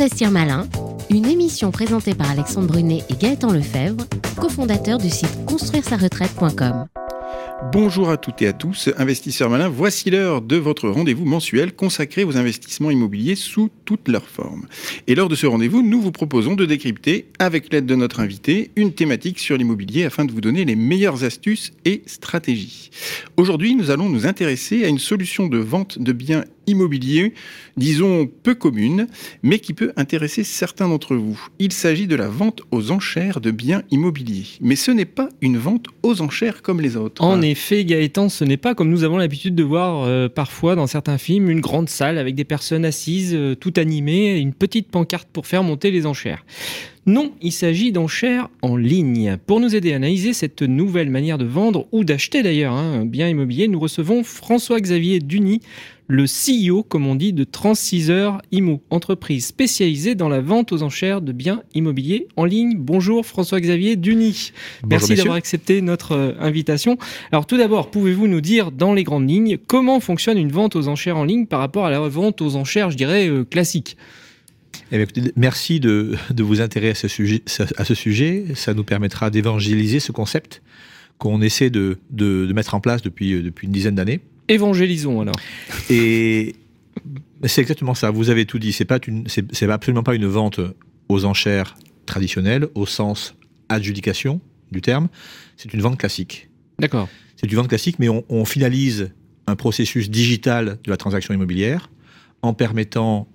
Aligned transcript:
Investir 0.00 0.30
Malin, 0.30 0.66
une 1.10 1.26
émission 1.26 1.70
présentée 1.70 2.14
par 2.14 2.30
Alexandre 2.30 2.68
Brunet 2.68 3.04
et 3.10 3.16
Gaëtan 3.16 3.52
Lefebvre, 3.52 4.06
cofondateurs 4.40 4.96
du 4.96 5.10
site 5.10 5.44
construire-sa-retraite.com. 5.44 6.86
Bonjour 7.70 8.08
à 8.08 8.16
toutes 8.16 8.40
et 8.40 8.46
à 8.46 8.54
tous, 8.54 8.88
investisseurs 8.96 9.50
malins, 9.50 9.68
voici 9.68 10.08
l'heure 10.08 10.40
de 10.40 10.56
votre 10.56 10.88
rendez-vous 10.88 11.26
mensuel 11.26 11.74
consacré 11.74 12.24
aux 12.24 12.38
investissements 12.38 12.90
immobiliers 12.90 13.34
sous 13.34 13.68
toutes 13.84 14.08
leurs 14.08 14.26
formes. 14.26 14.66
Et 15.06 15.14
lors 15.14 15.28
de 15.28 15.34
ce 15.34 15.46
rendez-vous, 15.46 15.82
nous 15.82 16.00
vous 16.00 16.12
proposons 16.12 16.54
de 16.54 16.64
décrypter, 16.64 17.26
avec 17.38 17.70
l'aide 17.70 17.84
de 17.84 17.94
notre 17.94 18.20
invité, 18.20 18.70
une 18.76 18.94
thématique 18.94 19.38
sur 19.38 19.58
l'immobilier 19.58 20.04
afin 20.04 20.24
de 20.24 20.32
vous 20.32 20.40
donner 20.40 20.64
les 20.64 20.76
meilleures 20.76 21.24
astuces 21.24 21.72
et 21.84 22.02
stratégies. 22.06 22.90
Aujourd'hui, 23.36 23.74
nous 23.74 23.90
allons 23.90 24.08
nous 24.08 24.26
intéresser 24.26 24.82
à 24.86 24.88
une 24.88 24.98
solution 24.98 25.46
de 25.46 25.58
vente 25.58 25.98
de 25.98 26.12
biens 26.12 26.44
immobiliers, 26.70 27.34
disons 27.76 28.28
peu 28.42 28.54
commune, 28.54 29.06
mais 29.42 29.58
qui 29.58 29.74
peut 29.74 29.92
intéresser 29.96 30.44
certains 30.44 30.88
d'entre 30.88 31.16
vous. 31.16 31.40
Il 31.58 31.72
s'agit 31.72 32.06
de 32.06 32.16
la 32.16 32.28
vente 32.28 32.62
aux 32.70 32.90
enchères 32.90 33.40
de 33.40 33.50
biens 33.50 33.82
immobiliers. 33.90 34.46
Mais 34.60 34.76
ce 34.76 34.90
n'est 34.90 35.04
pas 35.04 35.28
une 35.40 35.58
vente 35.58 35.86
aux 36.02 36.22
enchères 36.22 36.62
comme 36.62 36.80
les 36.80 36.96
autres. 36.96 37.22
En 37.22 37.42
effet, 37.42 37.84
Gaëtan, 37.84 38.28
ce 38.28 38.44
n'est 38.44 38.56
pas 38.56 38.74
comme 38.74 38.90
nous 38.90 39.04
avons 39.04 39.18
l'habitude 39.18 39.54
de 39.54 39.62
voir 39.62 40.04
euh, 40.04 40.28
parfois 40.28 40.74
dans 40.74 40.86
certains 40.86 41.18
films, 41.18 41.50
une 41.50 41.60
grande 41.60 41.88
salle 41.88 42.18
avec 42.18 42.34
des 42.34 42.44
personnes 42.44 42.84
assises, 42.84 43.34
euh, 43.34 43.54
tout 43.54 43.74
animées, 43.76 44.36
et 44.36 44.38
une 44.38 44.54
petite 44.54 44.88
pancarte 44.88 45.28
pour 45.32 45.46
faire 45.46 45.62
monter 45.62 45.90
les 45.90 46.06
enchères. 46.06 46.44
Non, 47.06 47.32
il 47.40 47.52
s'agit 47.52 47.92
d'enchères 47.92 48.48
en 48.60 48.76
ligne. 48.76 49.38
Pour 49.46 49.58
nous 49.58 49.74
aider 49.74 49.94
à 49.94 49.96
analyser 49.96 50.34
cette 50.34 50.60
nouvelle 50.60 51.08
manière 51.08 51.38
de 51.38 51.46
vendre 51.46 51.86
ou 51.92 52.04
d'acheter 52.04 52.42
d'ailleurs 52.42 52.74
hein, 52.74 53.00
un 53.00 53.06
bien 53.06 53.26
immobilier, 53.26 53.68
nous 53.68 53.80
recevons 53.80 54.22
François-Xavier 54.22 55.18
Duny, 55.18 55.60
le 56.08 56.24
CEO, 56.24 56.82
comme 56.82 57.06
on 57.06 57.14
dit, 57.14 57.32
de 57.32 57.44
Transciseur 57.44 58.42
Imo, 58.52 58.82
entreprise 58.90 59.46
spécialisée 59.46 60.14
dans 60.14 60.28
la 60.28 60.40
vente 60.40 60.72
aux 60.72 60.82
enchères 60.82 61.22
de 61.22 61.32
biens 61.32 61.62
immobiliers 61.72 62.28
en 62.36 62.44
ligne. 62.44 62.74
Bonjour 62.76 63.24
François-Xavier 63.24 63.96
Duny. 63.96 64.52
Merci 64.86 65.14
d'avoir 65.14 65.36
accepté 65.36 65.80
notre 65.80 66.12
euh, 66.12 66.32
invitation. 66.38 66.98
Alors 67.32 67.46
tout 67.46 67.56
d'abord, 67.56 67.90
pouvez-vous 67.90 68.26
nous 68.26 68.42
dire 68.42 68.72
dans 68.72 68.92
les 68.92 69.04
grandes 69.04 69.28
lignes 69.28 69.56
comment 69.56 70.00
fonctionne 70.00 70.36
une 70.36 70.52
vente 70.52 70.76
aux 70.76 70.88
enchères 70.88 71.16
en 71.16 71.24
ligne 71.24 71.46
par 71.46 71.60
rapport 71.60 71.86
à 71.86 71.90
la 71.90 72.00
vente 72.00 72.42
aux 72.42 72.56
enchères, 72.56 72.90
je 72.90 72.96
dirais, 72.96 73.28
euh, 73.28 73.44
classique? 73.44 73.96
Eh 74.92 75.04
merci 75.36 75.80
de, 75.80 76.16
vous 76.38 76.60
intéresser 76.60 77.06
à 77.06 77.84
ce 77.84 77.94
sujet. 77.94 78.44
Ça 78.54 78.74
nous 78.74 78.84
permettra 78.84 79.30
d'évangéliser 79.30 80.00
ce 80.00 80.12
concept 80.12 80.62
qu'on 81.18 81.42
essaie 81.42 81.70
de, 81.70 81.98
mettre 82.54 82.74
en 82.74 82.80
place 82.80 83.02
depuis, 83.02 83.34
euh, 83.34 83.42
depuis 83.42 83.66
une 83.66 83.72
dizaine 83.72 83.94
d'années. 83.94 84.20
Évangélisons 84.48 85.20
alors. 85.20 85.36
Et 85.90 86.56
c'est 87.44 87.60
exactement 87.60 87.94
ça. 87.94 88.10
Vous 88.10 88.30
avez 88.30 88.46
tout 88.46 88.58
dit. 88.58 88.72
C'est 88.72 88.84
pas 88.84 88.98
c'est 89.26 89.70
absolument 89.70 90.02
pas 90.02 90.14
une 90.14 90.26
vente 90.26 90.60
aux 91.08 91.24
enchères 91.24 91.76
traditionnelles 92.06 92.66
au 92.74 92.86
sens 92.86 93.36
adjudication 93.68 94.40
du 94.72 94.80
terme. 94.80 95.08
C'est 95.56 95.72
une 95.72 95.80
vente 95.80 95.98
classique. 95.98 96.48
D'accord. 96.78 97.08
C'est 97.36 97.50
une 97.50 97.56
vente 97.56 97.68
classique, 97.68 97.98
mais 97.98 98.08
on, 98.08 98.44
finalise 98.44 99.12
un 99.46 99.56
processus 99.56 100.10
digital 100.10 100.78
de 100.84 100.90
la 100.90 100.96
transaction 100.96 101.32
immobilière 101.32 101.90
en 102.42 102.52
permettant, 102.52 103.28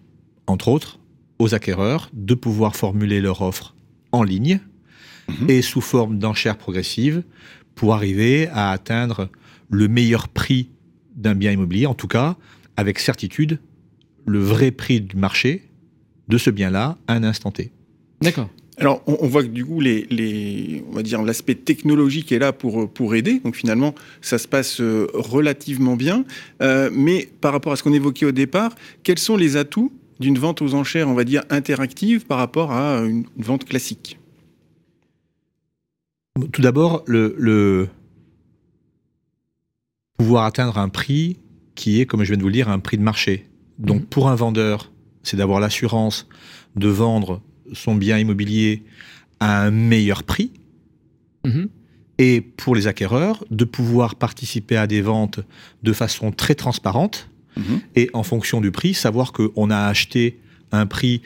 entre 0.47 0.67
autres, 0.67 0.99
aux 1.39 1.53
acquéreurs 1.53 2.09
de 2.13 2.33
pouvoir 2.33 2.75
formuler 2.75 3.21
leur 3.21 3.41
offre 3.41 3.75
en 4.11 4.23
ligne 4.23 4.59
mhm. 5.27 5.49
et 5.49 5.61
sous 5.61 5.81
forme 5.81 6.17
d'enchères 6.17 6.57
progressives 6.57 7.23
pour 7.75 7.93
arriver 7.93 8.47
à 8.47 8.71
atteindre 8.71 9.29
le 9.69 9.87
meilleur 9.87 10.29
prix 10.29 10.69
d'un 11.15 11.35
bien 11.35 11.51
immobilier, 11.51 11.85
en 11.85 11.93
tout 11.93 12.07
cas 12.07 12.37
avec 12.77 12.99
certitude 12.99 13.59
le 14.25 14.39
vrai 14.39 14.71
prix 14.71 15.01
du 15.01 15.15
marché 15.15 15.63
de 16.27 16.37
ce 16.37 16.49
bien-là 16.49 16.97
à 17.07 17.13
un 17.13 17.23
instant 17.23 17.51
T. 17.51 17.71
D'accord. 18.21 18.49
Alors, 18.77 19.01
on, 19.07 19.27
voit 19.27 19.43
que 19.43 19.47
du 19.47 19.63
coup, 19.63 19.79
les, 19.79 20.83
on 20.89 20.95
va 20.95 21.03
dire 21.03 21.21
l'aspect 21.21 21.55
technologique 21.55 22.33
est 22.33 22.39
là 22.39 22.51
pour, 22.51 22.91
pour 22.91 23.15
aider. 23.15 23.39
Donc, 23.39 23.55
finalement, 23.55 23.95
ça 24.19 24.37
se 24.37 24.49
passe 24.49 24.81
euh, 24.81 25.07
relativement 25.13 25.95
bien. 25.95 26.25
Euh, 26.61 26.89
mais 26.91 27.29
par 27.39 27.53
rapport 27.53 27.71
à 27.71 27.77
ce 27.77 27.83
qu'on 27.83 27.93
évoquait 27.93 28.25
au 28.25 28.33
départ, 28.33 28.75
quels 29.03 29.19
sont 29.19 29.37
les 29.37 29.55
atouts 29.55 29.93
d'une 30.19 30.37
vente 30.37 30.61
aux 30.61 30.73
enchères, 30.73 31.07
on 31.07 31.13
va 31.13 31.23
dire, 31.23 31.43
interactive 31.49 32.25
par 32.25 32.37
rapport 32.37 32.71
à 32.71 32.99
une, 32.99 33.25
vente 33.37 33.65
classique 33.65 34.19
Tout 36.51 36.61
d'abord, 36.61 37.03
le, 37.07 37.87
pouvoir 40.17 40.45
atteindre 40.45 40.77
un 40.77 40.89
prix 40.89 41.37
qui 41.75 41.99
est, 41.99 42.05
comme 42.05 42.23
je 42.23 42.29
viens 42.29 42.37
de 42.37 42.41
vous 42.41 42.49
le 42.49 42.53
dire, 42.53 42.69
un 42.69 42.79
prix 42.79 42.97
de 42.97 43.03
marché. 43.03 43.47
Donc 43.79 44.01
mhm. 44.01 44.07
pour 44.07 44.29
un 44.29 44.35
vendeur, 44.35 44.91
c'est 45.23 45.37
d'avoir 45.37 45.59
l'assurance 45.59 46.27
de 46.75 46.87
vendre 46.87 47.41
son 47.73 47.95
bien 47.95 48.17
immobilier 48.17 48.83
à 49.39 49.63
un 49.63 49.71
meilleur 49.71 50.23
prix. 50.23 50.51
Mhm. 51.45 51.69
Et 52.17 52.39
pour 52.39 52.75
les 52.75 52.87
acquéreurs, 52.87 53.43
de 53.51 53.65
pouvoir 53.65 54.15
participer 54.15 54.77
à 54.77 54.87
des 54.87 55.01
ventes 55.01 55.41
de 55.83 55.91
façon 55.91 56.31
très 56.31 56.55
transparente. 56.55 57.29
Mhm. 57.57 57.81
Et 57.95 58.09
en 58.13 58.23
fonction 58.23 58.61
du 58.61 58.71
prix, 58.71 58.93
savoir 58.93 59.31
qu'on 59.31 59.69
a 59.69 59.85
acheté 59.85 60.37
un 60.71 60.85
prix 60.85 61.21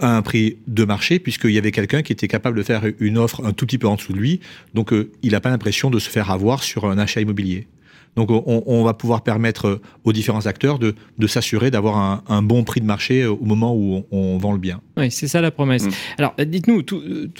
à 0.00 0.16
un 0.16 0.22
prix 0.22 0.58
de 0.68 0.84
marché, 0.84 1.18
puisqu'il 1.18 1.50
y 1.50 1.58
avait 1.58 1.72
quelqu'un 1.72 2.02
qui 2.02 2.12
était 2.12 2.28
capable 2.28 2.56
de 2.56 2.62
faire 2.62 2.84
une 3.00 3.18
offre 3.18 3.44
un 3.44 3.52
tout 3.52 3.66
petit 3.66 3.78
peu 3.78 3.88
en 3.88 3.96
dessous 3.96 4.12
de 4.12 4.18
lui. 4.18 4.40
Donc, 4.74 4.92
euh, 4.92 5.10
il 5.22 5.32
n'a 5.32 5.40
pas 5.40 5.50
l'impression 5.50 5.90
de 5.90 5.98
se 5.98 6.08
faire 6.08 6.30
avoir 6.30 6.62
sur 6.62 6.86
un 6.86 6.98
achat 6.98 7.20
immobilier. 7.20 7.66
Donc 8.14 8.28
on, 8.30 8.84
va 8.84 8.92
pouvoir 8.92 9.22
permettre 9.22 9.66
euh, 9.66 9.80
aux 10.04 10.12
différents 10.12 10.46
acteurs 10.46 10.78
de, 10.78 10.94
s'assurer 11.26 11.70
d'avoir 11.70 12.22
un, 12.28 12.42
bon 12.42 12.62
prix 12.62 12.80
de 12.80 12.86
marché 12.86 13.22
euh, 13.22 13.30
au 13.30 13.44
moment 13.44 13.74
où 13.74 14.04
on, 14.10 14.36
vend 14.36 14.52
le 14.52 14.58
bien. 14.58 14.82
Oui, 14.98 15.10
c'est 15.10 15.28
ça 15.28 15.40
la 15.40 15.50
promesse. 15.50 15.86
Mm. 15.86 15.90
Alors 16.18 16.34
dites-nous, 16.38 16.82
euh, 16.92 17.30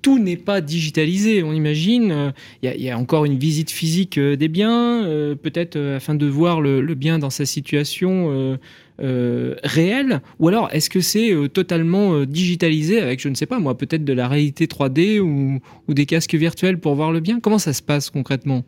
tout, 0.00 0.18
n'est 0.18 0.38
pas 0.38 0.62
digitalisé, 0.62 1.42
on 1.42 1.52
imagine. 1.52 2.32
Il 2.62 2.70
y, 2.70 2.90
a 2.90 2.98
encore 2.98 3.26
une 3.26 3.36
visite 3.36 3.70
physique 3.70 4.18
des 4.18 4.48
biens, 4.48 5.04
peut-être 5.42 5.78
afin 5.78 6.14
de 6.14 6.26
voir 6.26 6.60
le, 6.60 6.94
bien 6.94 7.18
dans 7.18 7.30
sa 7.30 7.44
situation. 7.44 8.58
réelle 8.98 10.20
ou 10.38 10.48
alors 10.48 10.68
est-ce 10.72 10.88
que 10.88 11.00
c'est 11.00 11.34
totalement 11.52 12.24
digitalisé 12.24 13.00
avec 13.00 13.20
je 13.20 13.28
ne 13.28 13.34
sais 13.34 13.46
pas 13.46 13.58
moi 13.58 13.76
peut-être 13.76 14.04
de 14.04 14.12
la 14.12 14.28
réalité 14.28 14.66
3D 14.66 15.18
ou, 15.18 15.60
des 15.88 16.06
casques 16.06 16.34
virtuels 16.34 16.78
pour 16.78 16.94
voir 16.94 17.10
le 17.10 17.20
bien? 17.20 17.40
Comment 17.40 17.58
ça 17.58 17.72
se 17.72 17.82
passe 17.82 18.10
concrètement? 18.10 18.64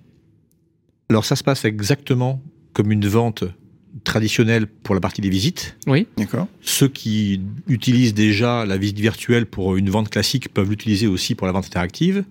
Alors 1.09 1.25
ça 1.25 1.37
se 1.37 1.45
passe 1.45 1.65
exactement 1.65 2.43
comme 2.73 2.93
une 2.93 3.07
vente 3.07 3.45
traditionnelle 4.03 4.67
pour 4.67 4.95
la 4.95 5.01
partie 5.01 5.21
des 5.21 5.31
visites. 5.31 5.77
Oui. 5.87 6.07
D'accord. 6.17 6.49
Ceux 6.61 6.89
qui 6.89 7.41
utilisent 7.69 8.15
déjà 8.15 8.67
la 8.67 8.77
visite 8.77 8.99
virtuelle 8.99 9.47
pour 9.47 9.77
une 9.77 9.89
vente 9.91 10.11
classique 10.11 10.53
peuvent 10.53 10.69
l'utiliser 10.69 11.07
aussi 11.07 11.35
pour 11.35 11.47
la 11.47 11.53
vente 11.53 11.67
interactive. 11.67 12.25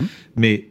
Mmh. 0.00 0.04
Mais 0.36 0.70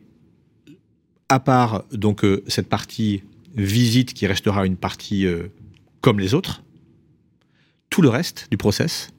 à 1.30 1.40
part 1.40 1.84
donc 1.92 2.26
euh, 2.26 2.44
cette 2.48 2.68
partie 2.68 3.22
visite 3.56 4.14
qui 4.14 4.26
restera 4.26 4.66
une 4.66 4.76
partie 4.76 5.26
euh, 5.26 5.48
comme 6.02 6.20
les 6.20 6.34
autres, 6.34 6.64
tout 7.90 8.02
le 8.02 8.10
reste 8.10 8.48
du 8.50 8.58
process 8.58 9.10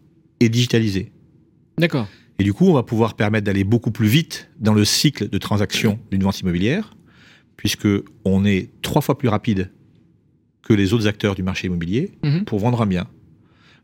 est 0.40 0.48
digitalisé. 0.48 1.12
D'accord. 1.78 2.08
Et 2.38 2.42
du 2.42 2.54
coup, 2.54 2.66
on 2.66 2.72
va 2.72 2.82
pouvoir 2.82 3.14
permettre 3.14 3.44
d'aller 3.44 3.64
beaucoup 3.64 3.90
plus 3.90 4.08
vite 4.08 4.48
dans 4.58 4.72
le 4.72 4.84
cycle 4.84 5.28
de 5.28 5.38
transaction 5.38 5.98
d'une 6.10 6.22
vente 6.22 6.40
immobilière 6.40 6.96
puisque 7.60 7.88
on 8.24 8.46
est 8.46 8.70
trois 8.80 9.02
fois 9.02 9.18
plus 9.18 9.28
rapide 9.28 9.70
que 10.62 10.72
les 10.72 10.94
autres 10.94 11.06
acteurs 11.06 11.34
du 11.34 11.42
marché 11.42 11.66
immobilier 11.66 12.10
mhm. 12.24 12.46
pour 12.46 12.58
vendre 12.58 12.80
un 12.80 12.86
bien. 12.86 13.06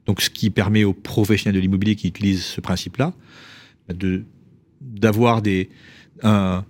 Donc, 0.07 0.23
ce 0.23 0.31
qui 0.31 0.49
permet 0.49 0.85
aux 0.85 0.95
professionnels 0.95 1.57
de 1.57 1.61
l'immobilier 1.61 1.95
qui 1.95 2.09
utilisent 2.09 2.43
ce 2.43 2.63
principe-là 2.63 3.13
de 3.93 4.25
d'avoir 4.81 5.43
des 5.43 5.69
un, 6.23 6.65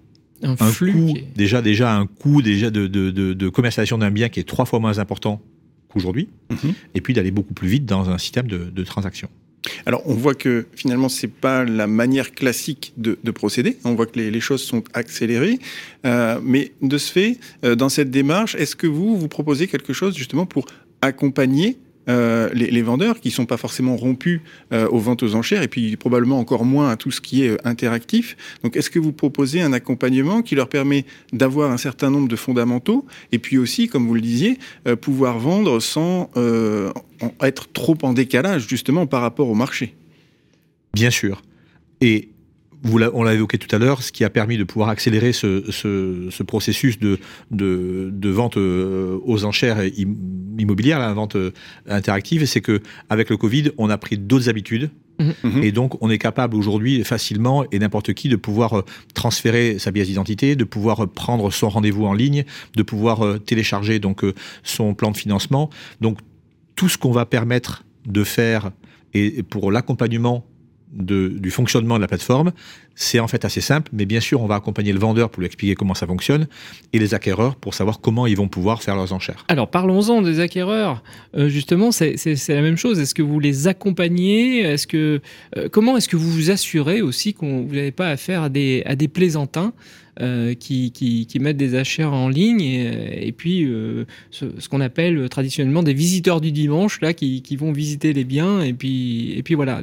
flux 0.72 1.12
déjà 1.36 1.62
déjà 1.62 1.96
un 1.96 2.06
coût 2.06 2.42
déjà 2.42 2.70
de, 2.70 2.88
de, 2.88 3.48
commercialisation 3.50 3.98
d'un 3.98 4.10
bien 4.10 4.28
qui 4.28 4.40
est 4.40 4.48
trois 4.48 4.64
fois 4.64 4.80
moins 4.80 4.98
important 4.98 5.40
qu'aujourd'hui, 5.86 6.28
mhm. 6.50 6.74
et 6.96 7.00
puis 7.00 7.14
d'aller 7.14 7.30
beaucoup 7.30 7.54
plus 7.54 7.68
vite 7.68 7.86
dans 7.86 8.10
un 8.10 8.18
système 8.18 8.48
de 8.48 8.84
transaction. 8.84 9.28
Alors, 9.86 10.02
on 10.06 10.14
voit 10.14 10.34
que 10.34 10.66
finalement, 10.74 11.08
c'est 11.08 11.30
pas 11.30 11.64
la 11.64 11.86
manière 11.86 12.32
classique 12.32 12.92
de, 12.96 13.16
procéder. 13.30 13.76
On 13.84 13.94
voit 13.94 14.06
que 14.06 14.18
les, 14.18 14.40
choses 14.40 14.62
sont 14.62 14.82
accélérées. 14.94 15.58
Euh, 16.04 16.38
mais 16.42 16.72
de 16.82 16.98
ce 16.98 17.12
fait, 17.12 17.38
euh, 17.64 17.74
dans 17.74 17.88
cette 17.88 18.10
démarche, 18.10 18.54
est-ce 18.54 18.76
que 18.76 18.86
vous, 18.86 19.16
vous 19.16 19.28
proposez 19.28 19.66
quelque 19.66 19.92
chose 19.92 20.16
justement 20.16 20.46
pour 20.46 20.66
accompagner 21.02 21.76
euh, 22.08 22.50
les, 22.52 22.82
vendeurs 22.82 23.20
qui 23.20 23.30
sont 23.30 23.46
pas 23.46 23.56
forcément 23.56 23.96
rompus 23.96 24.40
euh, 24.72 24.88
aux 24.88 24.98
ventes 24.98 25.22
aux 25.22 25.34
enchères 25.34 25.62
et 25.62 25.68
puis 25.68 25.96
probablement 25.96 26.38
encore 26.38 26.64
moins 26.64 26.90
à 26.90 26.96
tout 26.96 27.10
ce 27.10 27.20
qui 27.20 27.44
est 27.44 27.48
euh, 27.48 27.56
interactif. 27.64 28.36
Donc 28.62 28.76
est-ce 28.76 28.90
que 28.90 28.98
vous 28.98 29.12
proposez 29.12 29.60
un 29.60 29.72
accompagnement 29.72 30.42
qui 30.42 30.54
leur 30.54 30.68
permet 30.68 31.04
d'avoir 31.32 31.72
un 31.72 31.78
certain 31.78 32.10
nombre 32.10 32.28
de 32.28 32.36
fondamentaux 32.36 33.04
et 33.32 33.38
puis 33.38 33.58
aussi, 33.58 33.88
comme 33.88 34.06
vous 34.06 34.14
le 34.14 34.20
disiez, 34.20 34.58
pouvoir 35.00 35.38
vendre 35.38 35.80
sans 35.80 36.30
être 37.42 37.72
trop 37.72 37.96
en 38.02 38.12
décalage 38.12 38.68
justement 38.68 39.06
par 39.06 39.22
rapport 39.22 39.48
au 39.48 39.54
marché? 39.54 39.94
Bien 40.94 41.10
sûr. 41.10 41.42
Et 42.00 42.28
vous 42.86 42.98
on 43.14 43.22
l'a 43.22 43.34
évoqué 43.34 43.58
tout 43.58 43.74
à 43.74 43.78
l'heure, 43.78 44.02
ce 44.02 44.12
qui 44.12 44.24
a 44.24 44.30
permis 44.30 44.56
de 44.56 44.64
pouvoir 44.64 44.88
accélérer 44.88 45.32
ce, 45.32 45.70
ce- 45.70 46.28
ce 46.30 46.42
processus 46.42 46.98
de, 46.98 47.18
de, 47.50 48.10
de 48.12 48.28
vente 48.30 48.56
euh, 48.56 49.18
aux 49.24 49.44
enchères 49.44 49.78
im- 49.78 50.14
immobilières, 50.58 50.98
la 50.98 51.12
vente 51.12 51.36
euh, 51.36 51.50
interactive, 51.88 52.44
c'est 52.46 52.60
que 52.60 52.80
avec 53.08 53.28
le 53.30 53.36
Covid, 53.36 53.70
on 53.78 53.90
a 53.90 53.98
pris 53.98 54.16
d'autres 54.18 54.48
habitudes. 54.48 54.90
Mhm. 55.18 55.62
Et 55.62 55.72
donc, 55.72 56.02
on 56.02 56.10
est 56.10 56.18
capable 56.18 56.54
aujourd'hui 56.56 57.02
facilement 57.02 57.64
et 57.72 57.78
n'importe 57.78 58.12
qui 58.12 58.28
de 58.28 58.36
pouvoir 58.36 58.78
euh, 58.78 58.84
transférer 59.14 59.78
sa 59.78 59.90
pièce 59.90 60.08
d'identité, 60.08 60.56
de 60.56 60.64
pouvoir 60.64 61.08
prendre 61.08 61.50
son 61.50 61.68
rendez-vous 61.70 62.04
en 62.04 62.12
ligne, 62.12 62.44
de 62.76 62.82
pouvoir 62.82 63.40
télécharger 63.40 63.98
donc 63.98 64.22
son 64.62 64.92
plan 64.94 65.10
de 65.10 65.16
financement. 65.16 65.70
Donc, 66.02 66.18
tout 66.74 66.90
ce 66.90 66.98
qu'on 66.98 67.12
va 67.12 67.24
permettre 67.24 67.84
de 68.06 68.22
faire 68.24 68.70
et 69.14 69.42
pour 69.42 69.72
l'accompagnement 69.72 70.44
du 70.96 71.50
fonctionnement 71.50 71.96
de 71.96 72.00
la 72.00 72.08
plateforme, 72.08 72.52
c'est 72.96 73.20
en 73.20 73.28
fait 73.28 73.44
assez 73.44 73.60
simple, 73.60 73.90
mais 73.92 74.06
bien 74.06 74.20
sûr, 74.20 74.40
on 74.42 74.46
va 74.46 74.56
accompagner 74.56 74.92
le 74.92 74.98
vendeur 74.98 75.30
pour 75.30 75.40
lui 75.40 75.46
expliquer 75.46 75.74
comment 75.74 75.94
ça 75.94 76.06
fonctionne 76.06 76.48
et 76.92 76.98
les 76.98 77.14
acquéreurs 77.14 77.54
pour 77.54 77.74
savoir 77.74 78.00
comment 78.00 78.26
ils 78.26 78.36
vont 78.36 78.48
pouvoir 78.48 78.82
faire 78.82 78.96
leurs 78.96 79.12
enchères. 79.12 79.44
Alors 79.48 79.70
parlons-en 79.70 80.22
des 80.22 80.40
acquéreurs. 80.40 81.02
Euh, 81.36 81.48
justement, 81.48 81.92
c'est 81.92 82.16
la 82.48 82.62
même 82.62 82.78
chose. 82.78 82.98
Est-ce 82.98 83.14
que 83.14 83.22
vous 83.22 83.38
les 83.38 83.68
accompagnez? 83.68 84.60
Est-ce 84.60 84.86
que 84.86 85.20
euh, 85.56 85.68
comment 85.70 85.96
est-ce 85.98 86.08
que 86.08 86.16
vous 86.16 86.30
vous 86.30 86.50
assurez 86.50 87.02
aussi 87.02 87.34
qu'on 87.34 87.62
vous 87.64 87.74
n'avez 87.74 87.92
pas 87.92 88.08
affaire 88.08 88.42
à 88.42 88.48
des 88.48 89.10
plaisantins 89.12 89.74
euh, 90.22 90.54
qui, 90.54 91.28
mettent 91.38 91.58
des 91.58 91.74
achats 91.74 92.08
en 92.08 92.30
ligne 92.30 92.62
et, 92.62 93.34
puis 93.36 93.68
ce, 94.30 94.46
ce 94.58 94.68
qu'on 94.70 94.80
appelle 94.80 95.28
traditionnellement 95.28 95.82
des 95.82 95.92
visiteurs 95.92 96.40
du 96.40 96.50
dimanche 96.50 97.02
là 97.02 97.12
qui, 97.12 97.42
qui 97.42 97.56
vont 97.56 97.72
visiter 97.72 98.14
les 98.14 98.24
biens 98.24 98.62
et 98.62 98.72
puis 98.72 99.34
et 99.36 99.42
puis 99.42 99.54
voilà. 99.54 99.82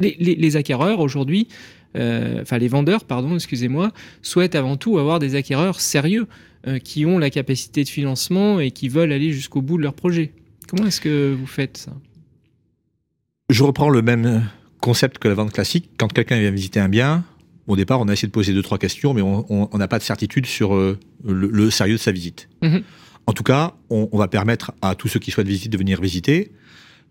Les, 0.00 0.16
les, 0.18 0.34
les 0.34 0.56
acquéreurs 0.56 1.00
aujourd'hui. 1.00 1.48
euh, 1.96 2.40
Enfin, 2.42 2.58
les 2.58 2.68
vendeurs, 2.68 3.04
pardon, 3.04 3.34
excusez-moi, 3.34 3.92
souhaitent 4.22 4.54
avant 4.54 4.76
tout 4.76 4.98
avoir 4.98 5.18
des 5.18 5.34
acquéreurs 5.34 5.80
sérieux 5.80 6.26
euh, 6.66 6.78
qui 6.78 7.06
ont 7.06 7.18
la 7.18 7.30
capacité 7.30 7.84
de 7.84 7.88
financement 7.88 8.60
et 8.60 8.70
qui 8.70 8.88
veulent 8.88 9.12
aller 9.12 9.32
jusqu'au 9.32 9.62
bout 9.62 9.76
de 9.76 9.82
leur 9.82 9.94
projet. 9.94 10.32
Comment 10.68 10.86
est-ce 10.86 11.00
que 11.00 11.34
vous 11.38 11.46
faites 11.46 11.76
ça? 11.76 11.92
Je 13.48 13.62
reprends 13.64 13.90
le 13.90 14.02
même 14.02 14.48
concept 14.80 15.18
que 15.18 15.28
la 15.28 15.34
vente 15.34 15.52
classique. 15.52 15.90
Quand 15.98 16.12
quelqu'un 16.12 16.38
vient 16.38 16.50
visiter 16.50 16.80
un 16.80 16.88
bien, 16.88 17.24
au 17.66 17.76
départ, 17.76 18.00
on 18.00 18.08
a 18.08 18.12
essayé 18.12 18.28
de 18.28 18.32
poser 18.32 18.52
deux, 18.52 18.62
trois 18.62 18.78
questions, 18.78 19.12
mais 19.12 19.22
on 19.22 19.68
n'a 19.76 19.88
pas 19.88 19.98
de 19.98 20.04
certitude 20.04 20.46
sur 20.46 20.74
euh, 20.74 20.98
le, 21.24 21.48
le 21.48 21.70
sérieux 21.70 21.94
de 21.94 22.00
sa 22.00 22.12
visite. 22.12 22.48
Mhm. 22.62 22.82
En 23.26 23.32
tout 23.32 23.42
cas, 23.42 23.74
on, 23.90 24.08
on 24.12 24.18
va 24.18 24.28
permettre 24.28 24.72
à 24.82 24.94
tous 24.94 25.08
ceux 25.08 25.20
qui 25.20 25.30
souhaitent 25.30 25.46
visiter 25.48 25.68
de 25.68 25.76
venir 25.78 26.00
visiter 26.00 26.52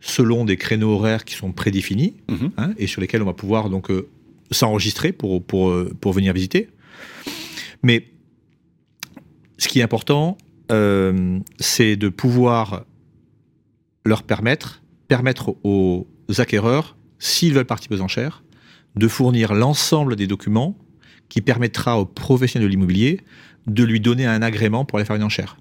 selon 0.01 0.45
des 0.45 0.57
créneaux 0.57 0.91
horaires 0.91 1.25
qui 1.25 1.35
sont 1.35 1.51
prédéfinis 1.51 2.15
Mhm. 2.29 2.51
hein, 2.57 2.73
et 2.77 2.87
sur 2.87 3.01
lesquels 3.01 3.21
on 3.21 3.25
va 3.25 3.33
pouvoir 3.33 3.69
donc 3.69 3.91
euh, 3.91 4.07
s'enregistrer 4.51 5.11
pour, 5.11 5.43
pour, 5.43 5.69
euh, 5.69 5.93
pour 5.99 6.13
venir 6.13 6.33
visiter. 6.33 6.69
Mais 7.83 8.07
ce 9.57 9.67
qui 9.67 9.79
est 9.79 9.83
important, 9.83 10.37
euh, 10.71 11.39
c'est 11.59 11.95
de 11.95 12.09
pouvoir 12.09 12.85
leur 14.05 14.23
permettre, 14.23 14.81
permettre 15.07 15.55
aux 15.63 16.07
acquéreurs, 16.37 16.95
s'ils 17.19 17.53
veulent 17.53 17.65
participer 17.65 17.95
aux 17.95 18.01
enchères, 18.01 18.43
de 18.95 19.07
fournir 19.07 19.53
l'ensemble 19.53 20.15
des 20.15 20.27
documents 20.27 20.77
qui 21.27 21.41
permettra 21.41 21.99
aux 21.99 22.05
professionnels 22.05 22.67
de 22.67 22.71
l'immobilier 22.71 23.19
de 23.67 23.83
lui 23.83 23.99
donner 23.99 24.25
un 24.25 24.41
agrément 24.41 24.83
pour 24.85 24.97
aller 24.97 25.05
faire 25.05 25.15
une 25.15 25.23
enchère. 25.23 25.57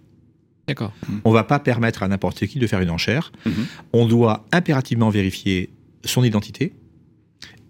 D'accord. 0.68 0.92
On 1.24 1.32
va 1.32 1.44
pas 1.44 1.58
permettre 1.58 2.02
à 2.02 2.08
n'importe 2.08 2.46
qui 2.46 2.58
de 2.58 2.66
faire 2.66 2.80
une 2.80 2.90
enchère. 2.90 3.32
Mhm. 3.46 3.66
On 3.92 4.06
doit 4.06 4.46
impérativement 4.52 5.08
vérifier 5.08 5.70
son 6.04 6.22
identité 6.22 6.74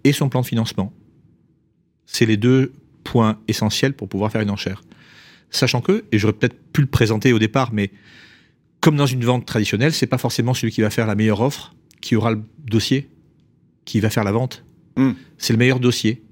et 0.03 0.11
son 0.11 0.29
plan 0.29 0.41
de 0.41 0.45
financement. 0.45 0.93
C'est 2.05 2.25
les 2.25 2.37
deux 2.37 2.73
points 3.03 3.39
essentiels 3.47 3.93
pour 3.93 4.09
pouvoir 4.09 4.31
faire 4.31 4.41
une 4.41 4.49
enchère. 4.49 4.83
Sachant 5.49 5.81
que, 5.81 6.05
et 6.11 6.19
j'aurais 6.19 6.33
peut-être 6.33 6.57
pu 6.73 6.81
le 6.81 6.87
présenter 6.87 7.33
au 7.33 7.39
départ, 7.39 7.71
mais 7.73 7.91
comme 8.81 8.95
dans 8.95 9.05
une 9.05 9.23
vente 9.23 9.45
traditionnelle, 9.45 9.93
c'est 9.93 10.07
pas 10.07 10.17
forcément 10.17 10.53
celui 10.53 10.71
qui 10.71 10.81
va 10.81 10.89
faire 10.89 11.07
la 11.07 11.15
meilleure 11.15 11.41
offre 11.41 11.73
qui 12.01 12.15
aura 12.15 12.31
le 12.31 12.41
dossier, 12.65 13.09
qui 13.85 13.99
va 13.99 14.09
faire 14.09 14.23
la 14.23 14.31
vente. 14.31 14.63
Mm. 14.95 15.11
C'est 15.37 15.53
le 15.53 15.59
meilleur 15.59 15.79
dossier. 15.79 16.23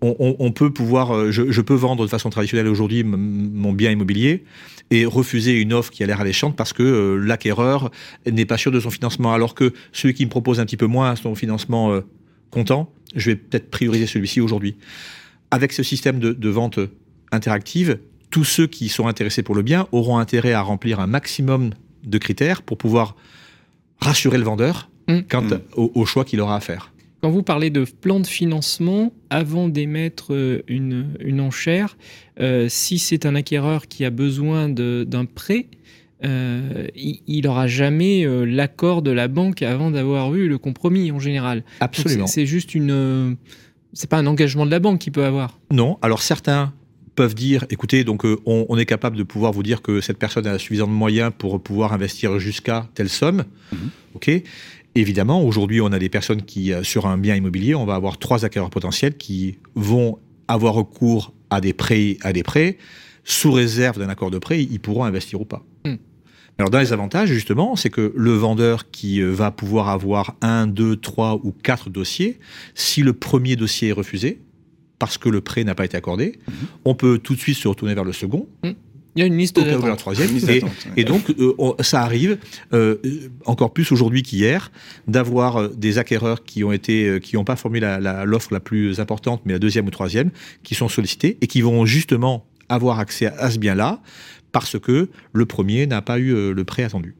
On, 0.00 0.16
on- 0.18 0.36
on 0.38 0.52
peut 0.52 0.70
pouvoir, 0.72 1.12
euh, 1.14 1.30
je, 1.30 1.50
je 1.50 1.60
peux 1.60 1.74
vendre 1.74 2.02
de 2.04 2.08
façon 2.08 2.30
traditionnelle 2.30 2.68
aujourd'hui 2.68 3.04
mon 3.04 3.72
bien 3.72 3.90
immobilier 3.90 4.44
et 4.90 5.04
refuser 5.04 5.60
une 5.60 5.72
offre 5.72 5.90
qui 5.90 6.02
a 6.02 6.06
l'air 6.06 6.20
alléchante 6.20 6.56
parce 6.56 6.72
que 6.72 6.82
euh, 6.82 7.16
l'acquéreur 7.16 7.90
n'est 8.30 8.44
pas 8.46 8.58
sûr 8.58 8.70
de 8.72 8.80
son 8.80 8.90
financement, 8.90 9.32
alors 9.32 9.54
que 9.54 9.72
celui 9.92 10.14
qui 10.14 10.24
me 10.24 10.30
propose 10.30 10.60
un 10.60 10.64
petit 10.66 10.76
peu 10.76 10.86
moins 10.86 11.14
son 11.16 11.34
financement 11.34 11.92
euh, 11.92 12.00
comptant, 12.50 12.90
je 13.14 13.30
vais 13.30 13.36
peut-être 13.36 13.70
prioriser 13.70 14.06
celui-ci 14.06 14.40
aujourd'hui. 14.40 14.76
Avec 15.50 15.72
ce 15.72 15.82
système 15.82 16.18
de, 16.18 16.32
de 16.32 16.48
vente 16.48 16.78
interactive, 17.30 17.98
tous 18.30 18.44
ceux 18.44 18.66
qui 18.66 18.88
sont 18.88 19.06
intéressés 19.06 19.42
pour 19.42 19.54
le 19.54 19.62
bien 19.62 19.86
auront 19.92 20.18
intérêt 20.18 20.52
à 20.52 20.62
remplir 20.62 21.00
un 21.00 21.06
maximum 21.06 21.70
de 22.04 22.18
critères 22.18 22.62
pour 22.62 22.78
pouvoir 22.78 23.14
rassurer 24.00 24.38
le 24.38 24.44
vendeur 24.44 24.88
Mm. 25.08 25.18
quant 25.28 25.42
Mm. 25.42 25.60
au, 25.76 25.90
au 25.96 26.06
choix 26.06 26.24
qu'il 26.24 26.40
aura 26.40 26.54
à 26.56 26.60
faire. 26.60 26.92
Quand 27.22 27.30
vous 27.30 27.44
parlez 27.44 27.70
de 27.70 27.84
plan 27.84 28.18
de 28.18 28.26
financement, 28.26 29.12
avant 29.30 29.68
d'émettre 29.68 30.34
euh, 30.34 30.62
une, 30.66 31.14
une 31.20 31.40
enchère, 31.40 31.96
euh, 32.40 32.66
si 32.68 32.98
c'est 32.98 33.26
un 33.26 33.36
acquéreur 33.36 33.86
qui 33.86 34.04
a 34.04 34.10
besoin 34.10 34.68
d'un 34.68 35.24
prêt, 35.24 35.66
euh, 36.24 36.88
il 36.96 37.42
n'aura 37.44 37.68
jamais 37.68 38.26
euh, 38.26 38.44
l'accord 38.44 39.02
de 39.02 39.12
la 39.12 39.28
banque 39.28 39.62
avant 39.62 39.92
d'avoir 39.92 40.34
eu 40.34 40.48
le 40.48 40.58
compromis 40.58 41.12
en 41.12 41.20
général. 41.20 41.62
Absolument. 41.78 42.26
c'est- 42.26 42.44
juste 42.46 42.74
une. 42.74 42.90
euh, 42.90 43.34
C'est 43.92 44.08
pas 44.10 44.16
un 44.18 44.26
engagement 44.26 44.64
de 44.66 44.70
la 44.72 44.80
banque 44.80 44.98
qu'il 45.00 45.12
peut 45.12 45.24
avoir. 45.24 45.60
Non. 45.70 45.98
Alors 46.02 46.22
certains 46.22 46.72
peuvent 47.14 47.34
dire, 47.34 47.66
écoutez, 47.70 48.02
donc 48.04 48.24
euh, 48.24 48.38
on, 48.46 48.64
on 48.68 48.78
est 48.78 48.86
capable 48.86 49.16
de 49.16 49.22
pouvoir 49.22 49.52
vous 49.52 49.62
dire 49.62 49.80
que 49.82 50.00
cette 50.00 50.16
personne 50.18 50.46
a 50.46 50.58
suffisamment 50.58 50.90
de 50.92 50.96
moyens 50.96 51.30
pour 51.36 51.62
pouvoir 51.62 51.92
investir 51.92 52.38
jusqu'à 52.40 52.88
telle 52.94 53.10
somme. 53.10 53.44
Mhm. 53.70 53.78
Ok. 54.14 54.30
Évidemment, 54.94 55.42
aujourd'hui, 55.42 55.80
on 55.80 55.86
a 55.86 55.98
des 55.98 56.08
personnes 56.10 56.42
qui, 56.42 56.72
euh, 56.72 56.82
sur 56.82 57.06
un 57.06 57.16
bien 57.16 57.34
immobilier, 57.34 57.74
on 57.74 57.86
va 57.86 57.94
avoir 57.94 58.18
trois 58.18 58.44
acquéreurs 58.44 58.70
potentiels 58.70 59.16
qui 59.16 59.58
vont 59.74 60.18
avoir 60.48 60.74
recours 60.74 61.32
à 61.50 61.60
des 61.60 61.72
prêts, 61.72 62.18
à 62.22 62.32
des 62.32 62.42
prêts. 62.42 62.76
Sous 63.24 63.52
réserve 63.52 63.98
d'un 63.98 64.08
accord 64.08 64.30
de 64.30 64.38
prêt, 64.38 64.62
ils 64.62 64.80
pourront 64.80 65.04
investir 65.04 65.40
ou 65.40 65.44
pas. 65.44 65.64
Hmm. 65.86 65.94
Alors, 66.58 66.68
dans 66.68 66.80
les 66.80 66.92
avantages, 66.92 67.30
justement, 67.30 67.76
c'est 67.76 67.88
que 67.88 68.12
le 68.14 68.32
vendeur 68.32 68.90
qui 68.90 69.22
euh, 69.22 69.30
va 69.30 69.50
pouvoir 69.50 69.88
avoir 69.88 70.36
un, 70.42 70.66
deux, 70.66 70.96
trois 70.96 71.40
ou 71.42 71.52
quatre 71.52 71.88
dossiers, 71.88 72.38
si 72.74 73.02
le 73.02 73.14
premier 73.14 73.56
dossier 73.56 73.88
est 73.88 73.92
refusé, 73.92 74.42
parce 74.98 75.16
que 75.18 75.28
le 75.30 75.40
prêt 75.40 75.64
n'a 75.64 75.74
pas 75.74 75.84
été 75.86 75.96
accordé, 75.96 76.38
Mhm. 76.46 76.54
on 76.84 76.94
peut 76.94 77.18
tout 77.18 77.34
de 77.34 77.40
suite 77.40 77.56
se 77.56 77.66
retourner 77.66 77.94
vers 77.94 78.04
le 78.04 78.12
second, 78.12 78.46
Il 79.14 79.20
y 79.20 79.22
a 79.22 79.26
une 79.26 79.36
liste 79.36 79.58
le 79.58 79.64
d'attente. 79.64 79.98
troisième, 79.98 80.30
et, 80.96 81.04
donc, 81.04 81.28
euh, 81.38 81.54
on- 81.58 81.76
ça 81.80 82.00
arrive 82.02 82.38
euh, 82.72 82.96
encore 83.44 83.72
plus 83.72 83.92
aujourd'hui 83.92 84.22
qu'hier 84.22 84.72
d'avoir 85.06 85.56
euh, 85.56 85.68
des 85.76 85.98
acquéreurs 85.98 86.44
qui 86.44 86.64
ont 86.64 86.72
été, 86.72 87.18
qui 87.22 87.36
n'ont 87.36 87.44
pas 87.44 87.56
formé 87.56 87.78
la- 87.80 88.00
la- 88.00 88.24
l'offre 88.24 88.52
la, 88.54 88.60
plus 88.60 89.00
importante, 89.00 89.42
mais 89.44 89.52
la 89.52 89.58
deuxième 89.58 89.86
ou 89.86 89.90
troisième, 89.90 90.30
qui 90.62 90.74
sont 90.74 90.88
sollicités 90.88 91.36
et 91.42 91.46
qui 91.46 91.60
vont 91.60 91.84
justement 91.84 92.46
avoir 92.68 92.98
accès 93.00 93.26
à, 93.26 93.34
à 93.38 93.50
ce 93.50 93.58
bien-là 93.58 94.00
parce 94.50 94.78
que 94.78 95.08
le 95.32 95.46
premier 95.46 95.86
n'a 95.86 96.00
pas 96.02 96.18
eu 96.18 96.52
le 96.54 96.64
prêt 96.64 96.82
attendu. 96.84 97.14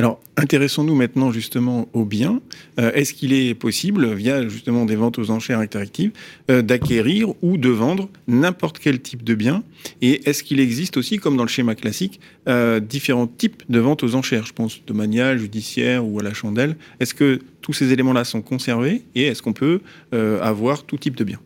Alors, 0.00 0.18
intéressons-nous 0.38 0.94
maintenant 0.94 1.30
justement 1.30 1.86
aux 1.92 2.06
biens. 2.06 2.40
Euh, 2.78 2.90
Est-ce 2.94 3.12
qu'il 3.12 3.34
est 3.34 3.54
possible, 3.54 4.14
via 4.14 4.48
justement 4.48 4.86
des 4.86 4.96
ventes 4.96 5.18
aux 5.18 5.30
enchères 5.30 5.58
interactives, 5.58 6.12
euh, 6.50 6.62
d'acquérir 6.62 7.34
ou 7.42 7.58
de 7.58 7.68
vendre 7.68 8.08
n'importe 8.26 8.78
quel 8.78 9.02
type 9.02 9.22
de 9.22 9.34
bien? 9.34 9.62
Et 10.00 10.26
est-ce 10.26 10.42
qu'il 10.42 10.58
existe 10.58 10.96
aussi, 10.96 11.18
comme 11.18 11.36
dans 11.36 11.42
le 11.42 11.50
schéma 11.50 11.74
classique, 11.74 12.18
euh, 12.48 12.80
différents 12.80 13.26
types 13.26 13.62
de 13.68 13.78
ventes 13.78 14.02
aux 14.02 14.14
enchères? 14.14 14.46
Je 14.46 14.54
pense 14.54 14.80
domanial, 14.86 15.36
judiciaire 15.36 16.02
ou 16.02 16.18
à 16.18 16.22
la 16.22 16.32
chandelle. 16.32 16.78
Est-ce 16.98 17.12
que 17.12 17.40
tous 17.60 17.74
ces 17.74 17.92
éléments-là 17.92 18.24
sont 18.24 18.40
conservés 18.40 19.02
et 19.14 19.24
est-ce 19.24 19.42
qu'on 19.42 19.52
peut 19.52 19.82
avoir 20.12 20.84
tout 20.84 20.96
type 20.96 21.14
de 21.14 21.24
biens 21.24 21.40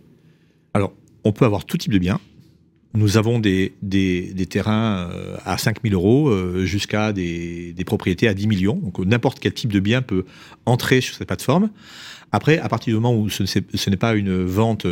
On 1.25 1.33
peut 1.33 1.45
avoir 1.45 1.65
tout 1.65 1.77
type 1.77 1.93
de 1.93 1.99
biens. 1.99 2.21
Nous 2.97 3.17
avons 3.17 3.41
des, 3.41 3.75
des, 3.83 4.47
terrains 4.47 5.11
euh, 5.11 5.37
à 5.45 5.59
5 5.59 5.79
000 5.83 5.95
euros 5.95 6.29
euh, 6.29 6.65
jusqu'à 6.65 7.13
des, 7.13 7.73
des 7.73 7.85
propriétés 7.85 8.29
à 8.29 8.35
10 8.35 8.47
millions. 8.47 8.77
Donc 8.77 8.99
n'importe 9.01 9.41
quel 9.41 9.53
type 9.53 9.73
de 9.73 9.81
bien 9.81 10.01
peut 10.01 10.25
entrer 10.65 11.01
sur 11.01 11.17
cette 11.17 11.27
plateforme. 11.27 11.71
Après, 12.31 12.59
à 12.59 12.69
partir 12.69 12.93
du 12.93 12.95
moment 12.95 13.17
où 13.17 13.29
ce 13.29 13.43
ne 13.43 13.91
n'est 13.91 13.97
pas 13.97 14.15
une 14.15 14.45
vente 14.45 14.87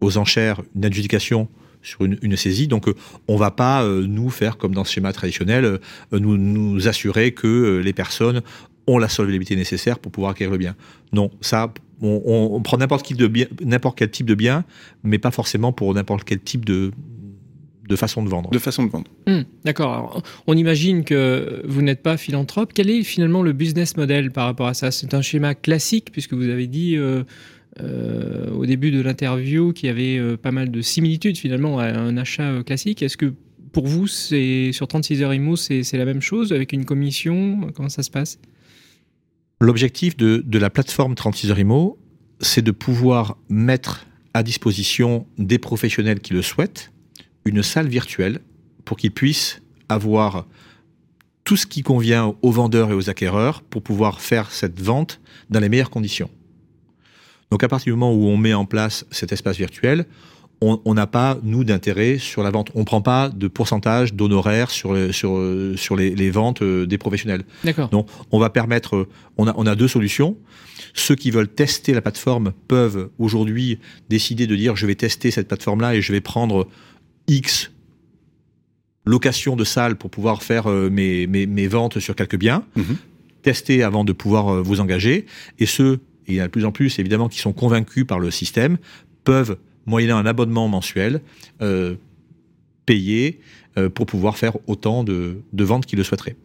aux 0.00 0.16
enchères, 0.16 0.62
une 0.74 0.86
adjudication 0.86 1.48
sur 1.82 2.04
une, 2.04 2.36
saisie, 2.36 2.66
donc 2.66 2.88
euh, 2.88 2.94
on 3.28 3.36
va 3.36 3.50
pas, 3.50 3.84
nous, 3.84 4.30
faire 4.30 4.56
comme 4.56 4.72
dans 4.72 4.84
ce 4.84 4.92
schéma 4.92 5.12
traditionnel, 5.12 5.80
nous, 6.12 6.36
nous 6.36 6.88
assurer 6.88 7.32
que 7.32 7.80
les 7.84 7.92
personnes 7.92 8.40
ont 8.86 8.98
la 8.98 9.08
solvabilité 9.08 9.56
nécessaire 9.56 9.98
pour 9.98 10.12
pouvoir 10.12 10.32
acquérir 10.32 10.52
le 10.52 10.58
bien. 10.58 10.76
Non, 11.12 11.30
ça, 11.40 11.72
on, 12.02 12.20
on- 12.24 12.54
on 12.56 12.60
prend 12.62 12.76
n'importe 12.78 13.06
qui 13.06 13.14
de 13.14 13.26
bien- 13.26 13.46
n'importe 13.64 13.96
quel 13.98 14.10
type 14.10 14.26
de 14.26 14.34
bien, 14.34 14.64
mais 15.04 15.18
pas 15.18 15.30
forcément 15.30 15.72
pour 15.72 15.94
n'importe 15.94 16.24
quel 16.24 16.40
type 16.40 16.64
de, 16.64 16.90
de 17.88 17.96
façon 17.96 18.22
de 18.22 18.28
vendre. 18.28 18.50
de 18.50 18.58
façon 18.58 18.84
de 18.84 18.90
vendre 18.90 19.10
Hmm, 19.26 19.42
D'accord. 19.64 19.92
Alors, 19.92 20.22
On 20.46 20.56
imagine 20.56 21.04
que 21.04 21.62
vous 21.64 21.82
n'êtes 21.82 22.02
pas 22.02 22.16
philanthrope. 22.16 22.72
Quel 22.74 22.90
est 22.90 23.02
finalement 23.02 23.42
le 23.42 23.52
business 23.52 23.96
model 23.96 24.30
par 24.30 24.46
rapport 24.46 24.66
à 24.68 24.74
ça? 24.74 24.90
C'est 24.90 25.14
un 25.14 25.22
schéma 25.22 25.54
classique, 25.54 26.08
puisque 26.12 26.32
vous 26.34 26.48
avez 26.48 26.66
dit 26.66 26.96
euh, 26.96 27.22
euh, 27.80 28.50
au 28.50 28.66
début 28.66 28.90
de 28.90 29.00
l'interview 29.00 29.72
qu'il 29.72 29.86
y 29.88 29.90
avait 29.90 30.18
euh, 30.18 30.36
pas 30.36 30.52
mal 30.52 30.70
de 30.70 30.80
similitudes 30.80 31.36
finalement 31.38 31.78
à 31.78 31.86
un 31.86 32.16
achat 32.16 32.50
euh, 32.50 32.62
classique. 32.62 33.02
Est-ce 33.02 33.16
que 33.16 33.32
pour 33.72 33.86
vous, 33.86 34.06
c'est 34.06 34.70
sur 34.72 34.86
36 34.86 35.22
heures 35.22 35.32
IMO, 35.34 35.56
c'est 35.56 35.82
c'est 35.82 35.96
la 35.96 36.04
même 36.04 36.20
chose 36.20 36.52
avec 36.52 36.72
une 36.72 36.84
commission? 36.84 37.68
Comment 37.74 37.88
ça 37.88 38.02
se 38.02 38.10
passe? 38.10 38.38
L'objectif 39.62 40.16
de, 40.16 40.58
la 40.58 40.70
plateforme 40.70 41.14
36 41.14 41.52
heures 41.52 41.94
c'est 42.40 42.62
de 42.62 42.72
pouvoir 42.72 43.36
mettre 43.48 44.06
à 44.34 44.42
disposition 44.42 45.24
des 45.38 45.60
professionnels 45.60 46.18
qui 46.18 46.32
le 46.32 46.42
souhaitent 46.42 46.90
une 47.44 47.62
salle 47.62 47.86
virtuelle 47.86 48.40
pour 48.84 48.96
qu'ils 48.96 49.12
puissent 49.12 49.62
avoir 49.88 50.46
tout 51.44 51.56
ce 51.56 51.66
qui 51.66 51.82
convient 51.82 52.34
aux 52.42 52.50
vendeurs 52.50 52.90
et 52.90 52.94
aux 52.94 53.08
acquéreurs 53.08 53.62
pour 53.62 53.84
pouvoir 53.84 54.20
faire 54.20 54.50
cette 54.50 54.80
vente 54.80 55.20
dans 55.48 55.60
les 55.60 55.68
meilleures 55.68 55.90
conditions. 55.90 56.28
Donc 57.52 57.62
à 57.62 57.68
partir 57.68 57.94
du 57.94 57.96
moment 57.96 58.12
où 58.12 58.26
on 58.26 58.36
met 58.36 58.54
en 58.54 58.64
place 58.64 59.06
cet 59.12 59.30
espace 59.30 59.58
virtuel, 59.58 60.06
on 60.84 60.94
n'a 60.94 61.06
pas, 61.08 61.38
nous, 61.42 61.64
d'intérêt 61.64 62.18
sur 62.18 62.42
la 62.42 62.50
vente. 62.50 62.70
On 62.74 62.80
ne 62.80 62.84
prend 62.84 63.02
pas 63.02 63.28
de 63.28 63.48
pourcentage 63.48 64.14
d'honoraires 64.14 64.70
sur, 64.70 64.96
sur, 65.12 65.40
sur 65.76 65.96
les, 65.96 66.14
les 66.14 66.30
ventes 66.30 66.62
euh, 66.62 66.86
des 66.86 66.98
professionnels. 66.98 67.42
D'accord. 67.64 67.88
Donc, 67.88 68.06
on 68.30 68.38
va 68.38 68.48
permettre. 68.48 68.94
euh, 68.96 69.08
On 69.38 69.48
a, 69.48 69.54
on 69.56 69.66
a 69.66 69.74
deux 69.74 69.88
solutions. 69.88 70.36
Ceux 70.94 71.16
qui 71.16 71.30
veulent 71.32 71.48
tester 71.48 71.94
la 71.94 72.00
plateforme 72.00 72.52
peuvent 72.68 73.10
aujourd'hui 73.18 73.78
décider 74.08 74.46
de 74.46 74.54
dire 74.54 74.76
je 74.76 74.86
vais 74.86 74.94
tester 74.94 75.30
cette 75.32 75.48
plateforme-là 75.48 75.94
et 75.96 76.00
je 76.02 76.12
vais 76.12 76.20
prendre 76.20 76.68
X 77.28 77.72
location 79.04 79.56
de 79.56 79.64
salle 79.64 79.96
pour 79.96 80.10
pouvoir 80.10 80.42
faire 80.42 80.70
euh, 80.70 80.88
mes, 80.90 81.26
mes, 81.26 81.46
mes 81.46 81.66
ventes 81.66 81.98
sur 81.98 82.14
quelques 82.14 82.36
biens. 82.38 82.64
Mhm. 82.76 82.96
Tester 83.42 83.82
avant 83.82 84.04
de 84.04 84.12
pouvoir 84.12 84.62
vous 84.62 84.78
engager. 84.80 85.26
Et 85.58 85.66
ceux, 85.66 85.94
et 86.28 86.32
il 86.32 86.34
y 86.36 86.40
en 86.40 86.44
a 86.44 86.46
de 86.46 86.52
plus 86.52 86.64
en 86.64 86.70
plus 86.70 87.00
évidemment, 87.00 87.28
qui 87.28 87.40
sont 87.40 87.52
convaincus 87.52 88.06
par 88.06 88.20
le 88.20 88.30
système, 88.30 88.76
peuvent, 89.24 89.56
moyennant 89.86 90.18
un 90.18 90.26
abonnement 90.26 90.68
mensuel, 90.68 91.20
euh, 91.60 91.94
payer 92.86 93.40
euh, 93.78 93.88
pour 93.88 94.06
pouvoir 94.06 94.36
faire 94.36 94.56
autant 94.66 95.04
de, 95.04 95.36
de 95.52 95.64
ventes 95.64 95.86
qu'ils 95.86 95.98
le 95.98 96.04
souhaiteraient. 96.04 96.36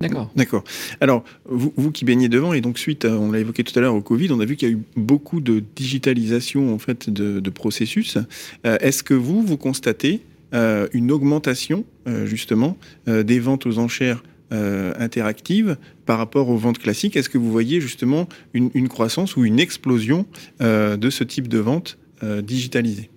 D'accord. 0.00 0.30
D'accord. 0.36 0.62
Alors, 1.00 1.24
vous, 1.46 1.72
vous 1.76 1.90
qui 1.90 2.04
baignez 2.04 2.28
devant, 2.28 2.52
et 2.52 2.60
donc 2.60 2.78
suite, 2.78 3.06
à- 3.06 3.18
on 3.18 3.32
l'a 3.32 3.38
évoqué 3.38 3.64
tout 3.64 3.76
à 3.78 3.80
l'heure 3.80 3.94
au 3.94 4.02
Covid, 4.02 4.30
on 4.30 4.40
a 4.40 4.44
vu 4.44 4.54
qu'il 4.56 4.68
y 4.68 4.72
a 4.72 4.74
eu 4.74 4.82
beaucoup 4.94 5.40
de 5.40 5.62
digitalisation 5.74 6.74
en 6.74 6.78
fait 6.78 7.08
de, 7.08 7.40
de 7.40 7.50
processus. 7.50 8.18
Euh, 8.66 8.76
Est-ce 8.80 9.02
que 9.02 9.14
vous, 9.14 9.42
vous 9.42 9.56
constatez 9.56 10.20
euh, 10.52 10.86
une 10.92 11.10
augmentation 11.10 11.84
euh, 12.06 12.26
justement 12.26 12.76
euh, 13.08 13.22
des 13.22 13.40
ventes 13.40 13.64
aux 13.64 13.78
enchères 13.78 14.22
euh, 14.52 14.92
interactives 14.98 15.78
par 16.04 16.18
rapport 16.18 16.50
aux 16.50 16.58
ventes 16.58 16.78
classiques? 16.78 17.16
Est-ce 17.16 17.30
que 17.30 17.38
vous 17.38 17.50
voyez 17.50 17.80
justement 17.80 18.28
une, 18.52 18.70
une 18.74 18.88
croissance 18.88 19.34
ou 19.36 19.46
une 19.46 19.58
explosion 19.58 20.26
euh, 20.60 20.98
de 20.98 21.08
ce 21.08 21.24
type 21.24 21.48
de 21.48 21.58
vente 21.58 21.96
euh, 22.22 22.42
digitalisée 22.42 23.10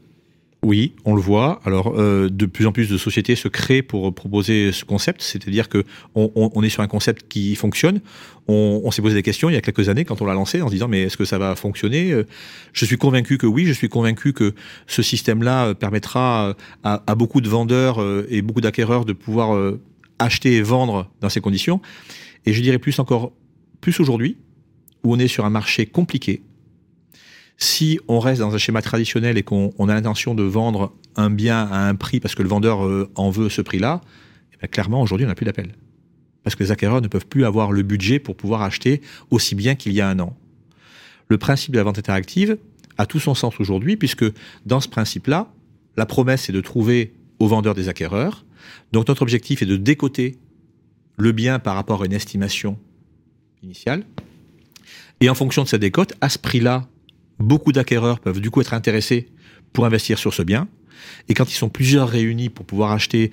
Oui, 0.63 0.93
on 1.05 1.15
le 1.15 1.21
voit. 1.21 1.61
Alors, 1.65 1.93
euh, 1.97 2.29
de 2.29 2.45
plus 2.45 2.65
en 2.65 2.71
plus 2.71 2.89
de 2.89 2.97
sociétés 2.97 3.35
se 3.35 3.47
créent 3.47 3.81
pour 3.81 4.13
proposer 4.13 4.71
ce 4.71 4.85
concept, 4.85 5.21
c'est-à-dire 5.21 5.69
que 5.69 5.83
on, 6.15 6.63
est 6.63 6.69
sur 6.69 6.83
un 6.83 6.87
concept 6.87 7.27
qui 7.27 7.55
fonctionne. 7.55 8.01
On, 8.47 8.89
s'est 8.89 9.01
posé 9.03 9.13
des 9.13 9.23
questions 9.23 9.49
il 9.49 9.53
y 9.53 9.57
a 9.57 9.61
quelques 9.61 9.89
années 9.89 10.05
quand 10.05 10.21
on 10.23 10.25
l'a 10.25 10.33
lancé 10.33 10.61
en 10.61 10.67
se 10.67 10.73
disant 10.73 10.87
mais 10.87 11.03
est-ce 11.03 11.17
que 11.17 11.25
ça 11.25 11.37
va 11.37 11.55
fonctionner? 11.55 12.11
Euh, 12.11 12.25
Je 12.73 12.83
suis 12.85 12.97
convaincu 12.97 13.37
que 13.37 13.45
oui. 13.45 13.65
Je 13.65 13.73
suis 13.73 13.89
convaincu 13.89 14.33
que 14.33 14.55
ce 14.87 15.01
système-là 15.03 15.67
euh, 15.67 15.73
permettra 15.75 16.49
euh, 16.49 16.53
à, 16.83 17.03
à 17.05 17.15
beaucoup 17.15 17.41
de 17.41 17.49
vendeurs 17.49 18.01
euh, 18.01 18.25
et 18.29 18.41
beaucoup 18.41 18.61
d'acquéreurs 18.61 19.05
de 19.05 19.13
pouvoir 19.13 19.55
euh, 19.55 19.79
acheter 20.17 20.55
et 20.55 20.61
vendre 20.61 21.09
dans 21.21 21.29
ces 21.29 21.41
conditions. 21.41 21.81
Et 22.45 22.53
je 22.53 22.61
dirais 22.61 22.79
plus 22.79 22.97
encore, 22.99 23.31
plus 23.81 23.99
aujourd'hui, 23.99 24.37
où 25.03 25.13
on 25.13 25.19
est 25.19 25.27
sur 25.27 25.45
un 25.45 25.49
marché 25.49 25.85
compliqué, 25.85 26.41
si 27.59 27.99
on 28.07 28.19
reste 28.19 28.39
dans 28.39 28.55
un 28.55 28.57
schéma 28.57 28.81
traditionnel 28.81 29.37
et 29.37 29.43
qu'on 29.43 29.73
on 29.77 29.89
a 29.89 29.93
l'intention 29.93 30.33
de 30.33 30.43
vendre 30.43 30.93
un 31.17 31.29
bien 31.29 31.67
à 31.67 31.87
un 31.87 31.95
prix 31.95 32.21
parce 32.21 32.33
que 32.33 32.41
le 32.41 32.49
vendeur 32.49 32.85
euh, 32.85 33.11
en 33.15 33.29
veut 33.29 33.49
ce 33.49 33.61
prix-là, 33.61 34.01
eh 34.53 34.57
ben, 34.61 34.67
clairement 34.67 35.01
aujourd'hui 35.01 35.25
on 35.25 35.29
n'a 35.29 35.35
plus 35.35 35.45
d'appel. 35.45 35.73
Parce 36.43 36.55
que 36.55 36.63
les 36.63 36.71
acquéreurs 36.71 37.01
ne 37.01 37.09
peuvent 37.09 37.27
plus 37.27 37.43
avoir 37.43 37.73
le 37.73 37.83
budget 37.83 38.17
pour 38.17 38.37
pouvoir 38.37 38.61
acheter 38.61 39.01
aussi 39.29 39.55
bien 39.55 39.75
qu'il 39.75 39.91
y 39.91 39.99
a 39.99 40.07
un 40.07 40.19
an. 40.19 40.35
Le 41.27 41.37
principe 41.37 41.73
de 41.73 41.77
la 41.77 41.83
vente 41.83 41.99
interactive 41.99 42.57
a 42.97 43.05
tout 43.05 43.19
son 43.19 43.35
sens 43.35 43.59
aujourd'hui 43.59 43.97
puisque 43.97 44.25
dans 44.65 44.79
ce 44.79 44.87
principe-là, 44.87 45.51
la 45.97 46.05
promesse 46.05 46.49
est 46.49 46.53
de 46.53 46.61
trouver 46.61 47.13
aux 47.39 47.47
vendeurs 47.47 47.75
des 47.75 47.89
acquéreurs. 47.89 48.45
Donc 48.93 49.09
notre 49.09 49.21
objectif 49.21 49.61
est 49.61 49.65
de 49.65 49.75
décoter 49.75 50.37
le 51.17 51.33
bien 51.33 51.59
par 51.59 51.75
rapport 51.75 52.03
à 52.03 52.05
une 52.05 52.13
estimation 52.13 52.79
initiale. 53.61 54.05
Et 55.19 55.29
en 55.29 55.35
fonction 55.35 55.63
de 55.63 55.67
cette 55.67 55.81
décote, 55.81 56.13
à 56.21 56.29
ce 56.29 56.39
prix-là, 56.39 56.87
beaucoup 57.39 57.71
d'acquéreurs 57.71 58.19
peuvent 58.19 58.41
du 58.41 58.49
coup 58.51 58.61
être 58.61 58.73
intéressés 58.73 59.29
pour 59.73 59.85
investir 59.85 60.17
sur 60.17 60.33
ce 60.33 60.41
bien. 60.41 60.67
Et 61.27 61.33
quand 61.33 61.49
ils 61.49 61.55
sont 61.55 61.69
plusieurs 61.69 62.09
réunis 62.09 62.49
pour 62.49 62.65
pouvoir 62.65 62.91
acheter 62.91 63.31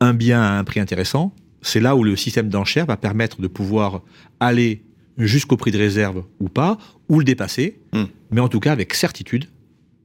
un 0.00 0.14
bien 0.14 0.40
à 0.40 0.58
un 0.58 0.64
prix 0.64 0.80
intéressant, 0.80 1.34
c'est 1.62 1.80
là 1.80 1.96
où 1.96 2.04
le 2.04 2.16
système 2.16 2.48
d'enchères 2.48 2.86
va 2.86 2.96
permettre 2.96 3.40
de 3.40 3.48
pouvoir 3.48 4.02
aller 4.40 4.82
jusqu'au 5.16 5.56
prix 5.56 5.72
de 5.72 5.78
réserve 5.78 6.24
ou 6.38 6.48
pas, 6.48 6.78
ou 7.08 7.18
le 7.18 7.24
dépasser, 7.24 7.80
Mm. 7.92 8.04
mais 8.30 8.40
en 8.40 8.48
tout 8.48 8.60
cas 8.60 8.72
avec 8.72 8.94
certitude 8.94 9.46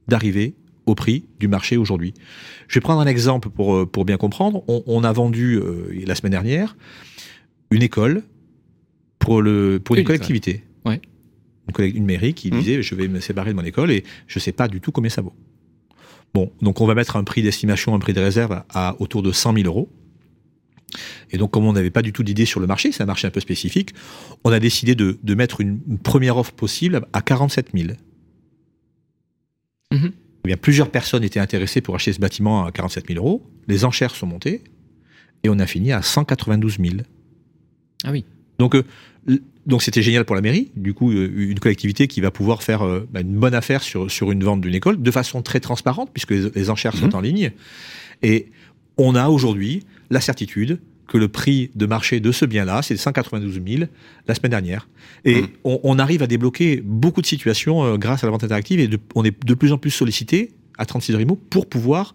d'arriver 0.08 0.54
au 0.86 0.94
prix 0.94 1.24
du 1.38 1.48
marché 1.48 1.76
aujourd'hui. 1.76 2.14
Je 2.68 2.74
vais 2.74 2.80
prendre 2.80 3.00
un 3.00 3.06
exemple 3.06 3.48
pour, 3.48 3.74
euh, 3.74 3.86
pour 3.86 4.04
bien 4.04 4.16
comprendre. 4.16 4.64
On, 4.68 4.82
on 4.86 5.04
a 5.04 5.12
vendu 5.12 5.56
euh, 5.56 6.02
la 6.06 6.14
semaine 6.14 6.32
dernière 6.32 6.76
une 7.70 7.82
école 7.82 8.22
pour, 9.18 9.40
le, 9.40 9.80
pour 9.82 9.96
une, 9.96 10.04
collectivité. 10.04 10.64
Ouais. 10.84 11.00
Une, 11.78 11.84
une 11.96 12.04
mairie 12.04 12.34
qui 12.34 12.50
Mhm. 12.50 12.58
disait 12.58 12.82
je 12.82 12.94
vais 12.94 13.08
me 13.08 13.20
séparer 13.20 13.50
de 13.50 13.56
mon 13.56 13.64
école 13.64 13.90
et 13.90 14.04
je 14.26 14.38
ne 14.38 14.40
sais 14.42 14.52
pas 14.52 14.68
du 14.68 14.80
tout 14.80 14.92
combien 14.92 15.10
ça 15.10 15.22
vaut. 15.22 15.32
Bon, 16.34 16.50
donc 16.62 16.80
on 16.80 16.86
va 16.86 16.94
mettre 16.94 17.16
un 17.16 17.24
prix 17.24 17.42
d'estimation, 17.42 17.94
un 17.94 17.98
prix 17.98 18.12
de 18.12 18.20
réserve 18.20 18.52
à, 18.52 18.66
à 18.70 18.96
autour 19.00 19.22
de 19.22 19.30
100 19.32 19.54
000 19.54 19.66
euros. 19.66 19.88
Et 21.30 21.38
donc, 21.38 21.50
comme 21.52 21.64
on 21.64 21.72
n'avait 21.72 21.90
pas 21.90 22.02
du 22.02 22.12
tout 22.12 22.22
d'idée 22.22 22.44
sur 22.44 22.60
le 22.60 22.66
marché, 22.68 22.92
c'est 22.92 23.02
un 23.02 23.06
marché 23.06 23.26
un 23.26 23.30
peu 23.30 23.40
spécifique, 23.40 23.90
on 24.44 24.52
a 24.52 24.60
décidé 24.60 24.94
de, 24.94 25.18
de 25.22 25.34
mettre 25.34 25.60
une, 25.60 25.80
une 25.88 25.98
première 25.98 26.36
offre 26.36 26.52
possible 26.52 27.06
à 27.12 27.20
47 27.22 27.70
000. 27.74 27.88
Mhm. 29.92 30.12
Eh 30.44 30.48
bien, 30.48 30.56
plusieurs 30.56 30.90
personnes 30.90 31.24
étaient 31.24 31.40
intéressées 31.40 31.80
pour 31.80 31.94
acheter 31.94 32.12
ce 32.12 32.20
bâtiment 32.20 32.64
à 32.66 32.72
47 32.72 33.08
000 33.08 33.18
euros. 33.24 33.42
Les 33.66 33.84
enchères 33.84 34.14
sont 34.14 34.26
montées 34.26 34.62
et 35.42 35.48
on 35.48 35.58
a 35.58 35.66
fini 35.66 35.92
à 35.92 36.02
192 36.02 36.76
000. 36.78 36.96
Ah 38.04 38.10
oui. 38.12 38.24
Donc, 38.58 38.74
euh, 38.74 38.82
donc 39.66 39.82
c'était 39.82 40.02
génial 40.02 40.24
pour 40.24 40.34
la 40.36 40.42
mairie. 40.42 40.70
Du 40.76 40.94
coup, 40.94 41.10
euh, 41.12 41.32
une 41.36 41.58
collectivité 41.58 42.06
qui 42.06 42.20
va 42.20 42.30
pouvoir 42.30 42.62
faire 42.62 42.82
euh, 42.82 43.08
bah, 43.12 43.20
une 43.20 43.34
bonne 43.36 43.54
affaire 43.54 43.82
sur, 43.82 44.10
sur 44.10 44.30
une 44.30 44.44
vente 44.44 44.60
d'une 44.60 44.74
école 44.74 45.00
de 45.02 45.10
façon 45.10 45.42
très 45.42 45.60
transparente 45.60 46.10
puisque 46.12 46.30
les, 46.30 46.50
les 46.54 46.70
enchères 46.70 46.96
sont 46.96 47.14
en 47.14 47.20
ligne. 47.20 47.52
Et 48.22 48.46
on 48.96 49.14
a 49.14 49.28
aujourd'hui 49.28 49.84
la 50.10 50.20
certitude 50.20 50.80
que 51.08 51.18
le 51.18 51.28
prix 51.28 51.70
de 51.74 51.84
marché 51.84 52.20
de 52.20 52.32
ce 52.32 52.44
bien-là, 52.46 52.80
c'est 52.82 52.96
192 52.96 53.60
000 53.66 53.84
la 54.26 54.34
semaine 54.34 54.50
dernière. 54.50 54.88
Et 55.24 55.42
Mhm. 55.42 55.48
on, 55.64 55.80
on 55.82 55.98
arrive 55.98 56.22
à 56.22 56.26
débloquer 56.26 56.80
beaucoup 56.84 57.20
de 57.20 57.26
situations 57.26 57.96
grâce 57.98 58.24
à 58.24 58.26
la 58.26 58.30
vente 58.30 58.44
interactive 58.44 58.80
et 58.80 58.88
de- 58.88 58.98
on 59.14 59.24
est 59.24 59.44
de 59.44 59.54
plus 59.54 59.72
en 59.72 59.78
plus 59.78 59.90
sollicité 59.90 60.52
à 60.78 60.86
36 60.86 61.14
Rimo 61.16 61.36
pour 61.36 61.68
pouvoir 61.68 62.14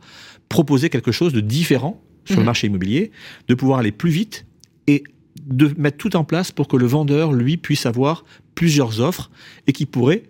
proposer 0.49 0.89
quelque 0.89 1.11
chose 1.11 1.33
de 1.33 1.39
différent 1.41 2.01
sur 2.25 2.35
Mhm. 2.37 2.41
le 2.41 2.45
marché 2.45 2.67
immobilier, 2.67 3.11
de 3.47 3.53
pouvoir 3.55 3.79
aller 3.79 3.91
plus 3.91 4.09
vite 4.11 4.45
et 4.87 5.03
de 5.49 5.73
mettre 5.77 5.97
tout 5.97 6.15
en 6.15 6.23
place 6.23 6.51
pour 6.51 6.67
que 6.67 6.77
le 6.77 6.85
vendeur, 6.85 7.33
lui, 7.33 7.57
puisse 7.57 7.85
avoir 7.85 8.23
plusieurs 8.55 9.01
offres 9.01 9.29
et 9.67 9.73
qui 9.73 9.85
pourraient 9.85 10.23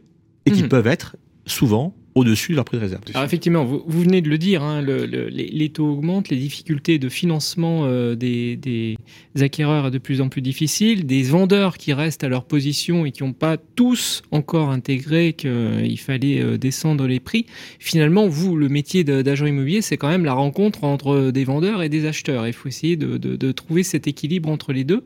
et 0.45 0.51
qui 0.51 0.63
Mhm. 0.63 0.69
peuvent 0.69 0.88
être 0.88 1.15
souvent 1.45 1.93
au-dessus 2.15 2.51
de 2.51 2.55
leur 2.55 2.65
prix 2.65 2.77
de 2.77 2.81
réserve. 2.81 3.01
Alors 3.13 3.23
effectivement, 3.23 3.65
vous, 3.65 3.83
venez 3.87 4.21
de 4.21 4.29
le 4.29 4.37
dire, 4.37 4.63
hein, 4.63 4.81
le- 4.81 5.05
le- 5.05 5.27
les, 5.27 5.69
taux 5.69 5.87
augmentent, 5.87 6.29
les 6.29 6.37
difficultés 6.37 6.97
de 6.97 7.09
financement 7.09 7.81
euh, 7.85 8.15
des, 8.15 8.97
acquéreurs 9.39 9.87
est 9.87 9.91
de 9.91 9.97
plus 9.97 10.21
en 10.21 10.29
plus 10.29 10.41
difficiles, 10.41 11.05
des 11.05 11.21
vendeurs 11.23 11.77
qui 11.77 11.93
restent 11.93 12.23
à 12.23 12.29
leur 12.29 12.45
position 12.45 13.05
et 13.05 13.11
qui 13.11 13.23
n'ont 13.23 13.33
pas 13.33 13.57
tous 13.57 14.23
encore 14.31 14.69
intégré 14.69 15.33
qu'il 15.33 15.99
fallait 15.99 16.41
euh, 16.41 16.57
descendre 16.57 17.07
les 17.07 17.19
prix. 17.19 17.45
Finalement, 17.79 18.27
vous, 18.27 18.55
le 18.55 18.69
métier 18.69 19.03
d'agent 19.03 19.45
immobilier, 19.45 19.81
c'est 19.81 19.97
quand 19.97 20.09
même 20.09 20.25
la 20.25 20.33
rencontre 20.33 20.83
entre 20.83 21.31
des 21.31 21.43
vendeurs 21.43 21.83
et 21.83 21.89
des 21.89 22.05
acheteurs. 22.05 22.47
Il 22.47 22.53
faut 22.53 22.67
essayer 22.67 22.95
de, 22.97 23.51
trouver 23.51 23.83
cet 23.83 24.07
équilibre 24.07 24.49
entre 24.49 24.73
les 24.73 24.83
deux. 24.83 25.03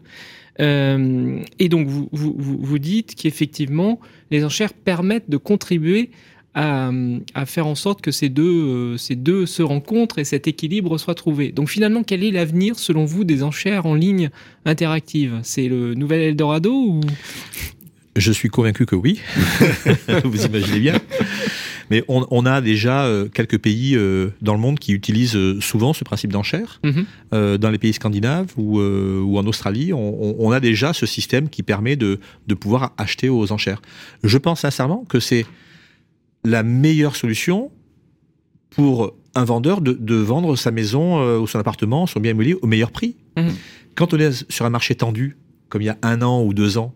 Euh, 0.59 1.39
et 1.59 1.69
donc, 1.69 1.87
vous, 1.87 2.09
vous 2.11 2.79
dites 2.79 3.15
qu'effectivement, 3.15 3.99
les 4.31 4.43
enchères 4.43 4.73
permettent 4.73 5.29
de 5.29 5.37
contribuer 5.37 6.11
à, 6.55 6.91
à 7.33 7.45
faire 7.45 7.65
en 7.67 7.75
sorte 7.75 8.01
que 8.01 8.11
ces 8.11 8.29
deux, 8.29 8.97
ces 8.97 9.15
deux 9.15 9.45
se 9.45 9.61
rencontrent 9.63 10.19
et 10.19 10.23
cet 10.23 10.47
équilibre 10.47 10.97
soit 10.97 11.15
trouvé. 11.15 11.51
Donc 11.51 11.69
finalement, 11.69 12.03
quel 12.03 12.23
est 12.23 12.31
l'avenir, 12.31 12.77
selon 12.77 13.05
vous, 13.05 13.23
des 13.23 13.43
enchères 13.43 13.85
en 13.85 13.95
ligne 13.95 14.29
interactives? 14.65 15.39
C'est 15.43 15.67
le 15.67 15.93
nouvel 15.95 16.21
Eldorado 16.21 16.71
ou? 16.73 17.01
Je 18.15 18.31
suis 18.31 18.49
convaincu 18.49 18.85
que 18.85 18.95
oui. 18.95 19.19
Vous 20.23 20.45
imaginez 20.45 20.79
bien. 20.79 20.99
Mais 21.89 22.03
on, 22.07 22.25
on 22.31 22.45
a 22.45 22.61
déjà 22.61 23.05
euh, 23.05 23.27
quelques 23.27 23.57
pays 23.57 23.95
euh, 23.95 24.29
dans 24.41 24.53
le 24.53 24.59
monde 24.59 24.79
qui 24.79 24.93
utilisent 24.93 25.35
euh, 25.35 25.59
souvent 25.59 25.93
ce 25.93 26.03
principe 26.03 26.31
d'enchère. 26.31 26.79
Mhm. 26.83 27.57
Dans 27.57 27.69
les 27.71 27.77
pays 27.79 27.93
scandinaves 27.93 28.51
ou, 28.57 28.79
ou 28.79 29.37
en 29.39 29.45
Australie, 29.47 29.91
on, 29.93 30.23
on- 30.23 30.35
on 30.37 30.51
a 30.51 30.59
déjà 30.59 30.93
ce 30.93 31.05
système 31.07 31.49
qui 31.49 31.63
permet 31.63 31.95
de, 31.95 32.19
de 32.47 32.53
pouvoir 32.53 32.93
acheter 32.97 33.27
aux 33.29 33.51
enchères. 33.51 33.81
Je 34.23 34.37
pense 34.37 34.59
sincèrement 34.61 35.03
que 35.09 35.19
c'est 35.19 35.45
la 36.43 36.63
meilleure 36.63 37.15
solution 37.15 37.71
pour 38.69 39.13
un 39.35 39.45
vendeur 39.45 39.81
de, 39.81 39.93
de 39.93 40.15
vendre 40.15 40.55
sa 40.55 40.71
maison 40.71 41.19
euh, 41.21 41.39
ou 41.39 41.47
son 41.47 41.59
appartement, 41.59 42.05
son 42.07 42.19
bien 42.19 42.31
immobilier 42.31 42.55
au 42.61 42.67
meilleur 42.67 42.91
prix. 42.91 43.15
Mhm. 43.37 43.53
Quand 43.95 44.13
on 44.13 44.17
est 44.19 44.49
sur 44.51 44.65
un 44.65 44.69
marché 44.69 44.95
tendu, 44.95 45.37
comme 45.69 45.81
il 45.81 45.85
y 45.85 45.89
a 45.89 45.97
un 46.01 46.21
an 46.21 46.43
ou 46.43 46.53
deux 46.53 46.77
ans, 46.77 46.93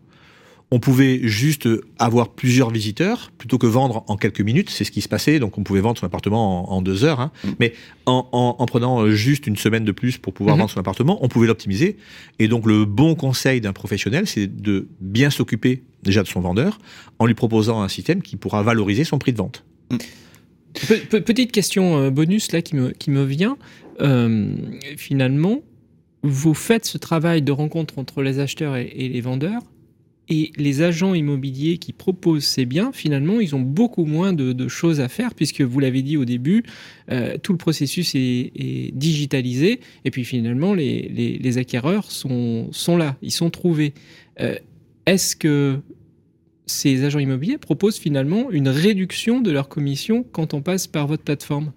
on 0.69 0.79
pouvait 0.81 1.21
juste 1.23 1.69
avoir 1.97 2.29
plusieurs 2.33 2.71
visiteurs 2.71 3.31
plutôt 3.37 3.57
que 3.57 3.67
vendre 3.67 4.03
en 4.07 4.17
quelques 4.17 4.41
minutes. 4.41 4.69
C'est 4.69 4.83
ce 4.83 4.91
qui 4.91 4.99
se 5.01 5.07
passait. 5.07 5.39
Donc, 5.39 5.57
on 5.57 5.63
pouvait 5.63 5.79
vendre 5.79 5.97
son 5.97 6.05
appartement 6.05 6.69
en, 6.69 6.75
en 6.77 6.81
deux 6.81 7.05
heures. 7.05 7.21
hein. 7.21 7.31
Mhm. 7.45 7.55
Mais 7.59 7.73
en, 8.05 8.27
en- 8.33 8.55
en 8.59 8.65
prenant 8.65 9.09
juste 9.11 9.47
une 9.47 9.55
semaine 9.55 9.85
de 9.85 9.93
plus 9.93 10.17
pour 10.17 10.33
pouvoir 10.33 10.57
Mhm. 10.57 10.61
vendre 10.63 10.71
son 10.71 10.79
appartement, 10.81 11.23
on 11.23 11.29
pouvait 11.29 11.47
l'optimiser. 11.47 11.95
Et 12.39 12.49
donc, 12.49 12.65
le 12.65 12.83
bon 12.83 13.15
conseil 13.15 13.61
d'un 13.61 13.71
professionnel, 13.71 14.27
c'est 14.27 14.47
de 14.61 14.89
bien 14.99 15.29
s'occuper 15.29 15.83
déjà 16.07 16.23
de 16.23 16.27
son 16.27 16.39
vendeur 16.39 16.79
en 17.19 17.27
lui 17.27 17.35
proposant 17.35 17.81
un 17.81 17.87
système 17.89 18.23
qui 18.23 18.35
pourra 18.37 18.63
valoriser 18.63 19.03
son 19.03 19.19
prix 19.19 19.33
de 19.33 19.37
vente. 19.37 19.63
Pe- 20.87 21.05
pe- 21.09 21.21
petite 21.21 21.51
question 21.51 21.97
euh, 21.97 22.09
bonus 22.09 22.51
là 22.51 22.61
qui 22.63 22.75
me, 22.75 22.89
qui 22.91 23.11
me 23.11 23.23
vient. 23.23 23.57
Euh, 24.01 24.49
finalement, 24.97 25.61
vous 26.23 26.53
faites 26.53 26.85
ce 26.85 26.97
travail 26.97 27.41
de 27.41 27.51
rencontre 27.51 27.99
entre 27.99 28.21
les 28.21 28.39
acheteurs 28.39 28.75
et, 28.75 29.09
les 29.09 29.21
vendeurs. 29.21 29.61
Et 30.29 30.51
les 30.57 30.81
agents 30.81 31.13
immobiliers 31.13 31.77
qui 31.77 31.93
proposent 31.93 32.43
ces 32.43 32.65
biens, 32.65 32.91
finalement, 32.93 33.39
ils 33.39 33.55
ont 33.55 33.61
beaucoup 33.61 34.03
moins 34.03 34.33
de, 34.33 34.67
choses 34.67 34.99
à 34.99 35.07
faire, 35.07 35.33
puisque 35.33 35.61
vous 35.61 35.79
l'avez 35.79 36.01
dit 36.01 36.17
au 36.17 36.25
début, 36.25 36.63
euh, 37.09 37.37
tout 37.41 37.53
le 37.53 37.57
processus 37.57 38.13
est, 38.13 38.91
digitalisé, 38.93 39.79
et 40.03 40.11
puis 40.11 40.25
finalement, 40.25 40.73
les, 40.73 41.39
les- 41.41 41.57
acquéreurs 41.57 42.11
sont, 42.11 42.67
sont 42.73 42.97
là, 42.97 43.15
ils 43.21 43.31
sont 43.31 43.49
trouvés. 43.49 43.93
Est-ce 45.05 45.37
que 45.37 45.79
ces 46.67 47.03
agents 47.03 47.19
immobiliers 47.19 47.57
proposent 47.57 47.97
finalement 47.97 48.51
une 48.51 48.69
réduction 48.69 49.41
de 49.41 49.51
leur 49.51 49.69
commission 49.69 50.23
quand 50.31 50.53
on 50.53 50.61
passe 50.61 50.87
par 50.87 51.07
votre 51.07 51.23
plateforme 51.23 51.71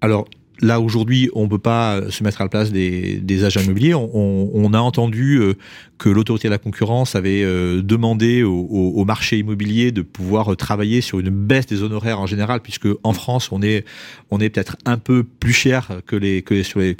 Alors 0.00 0.28
là, 0.60 0.80
aujourd'hui, 0.80 1.30
on 1.34 1.44
ne 1.44 1.48
peut 1.48 1.58
pas 1.58 2.10
se 2.10 2.22
mettre 2.22 2.40
à 2.40 2.44
la 2.44 2.50
place 2.50 2.70
des, 2.70 3.44
agents 3.44 3.60
immobiliers. 3.60 3.94
On, 3.94 4.74
a 4.74 4.78
entendu 4.78 5.38
euh, 5.38 5.54
que 5.98 6.08
l'autorité 6.08 6.48
de 6.48 6.52
la 6.52 6.58
concurrence 6.58 7.16
avait 7.16 7.42
euh, 7.42 7.82
demandé 7.82 8.42
au, 8.42 9.04
marché 9.04 9.38
immobilier 9.38 9.90
de 9.90 10.02
pouvoir 10.02 10.52
euh, 10.52 10.56
travailler 10.56 11.00
sur 11.00 11.18
une 11.18 11.30
baisse 11.30 11.66
des 11.66 11.82
honoraires 11.82 12.20
en 12.20 12.26
général, 12.26 12.60
puisque 12.60 12.88
en 13.02 13.12
France, 13.12 13.50
on 13.50 13.62
est, 13.62 13.84
peut-être 14.30 14.76
un 14.84 14.98
peu 14.98 15.24
plus 15.24 15.52
cher 15.52 16.00
que 16.06 16.16
les, 16.16 16.42
que 16.42 16.54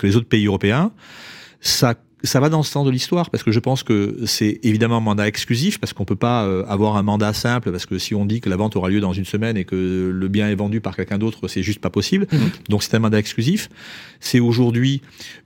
les 0.06 0.16
autres 0.16 0.28
pays 0.28 0.46
européens. 0.46 0.92
Ça 1.60 1.94
ça 2.22 2.40
va 2.40 2.48
dans 2.48 2.58
le 2.58 2.64
sens 2.64 2.84
de 2.86 2.90
l'histoire 2.90 3.30
parce 3.30 3.42
que 3.42 3.50
je 3.52 3.58
pense 3.60 3.82
que 3.82 4.16
c'est 4.26 4.60
évidemment 4.62 4.98
un 4.98 5.00
mandat 5.00 5.26
exclusif 5.28 5.78
parce 5.78 5.92
qu'on 5.92 6.04
peut 6.04 6.16
pas 6.16 6.44
euh, 6.44 6.64
avoir 6.66 6.96
un 6.96 7.02
mandat 7.02 7.32
simple 7.32 7.70
parce 7.72 7.86
que 7.86 7.98
si 7.98 8.14
on 8.14 8.26
dit 8.26 8.40
que 8.40 8.48
la 8.50 8.56
vente 8.56 8.76
aura 8.76 8.88
lieu 8.90 9.00
dans 9.00 9.12
une 9.12 9.24
semaine 9.24 9.56
et 9.56 9.64
que 9.64 10.10
le 10.14 10.28
bien 10.28 10.48
est 10.48 10.54
vendu 10.54 10.80
par 10.80 10.96
quelqu'un 10.96 11.18
d'autre, 11.18 11.48
c'est 11.48 11.62
juste 11.62 11.80
pas 11.80 11.90
possible. 11.90 12.26
Donc 12.68 12.82
c'est 12.82 12.94
un 12.94 12.98
mandat 12.98 13.18
exclusif. 13.18 13.68
C'est 14.20 14.40
aujourd'hui 14.40 15.00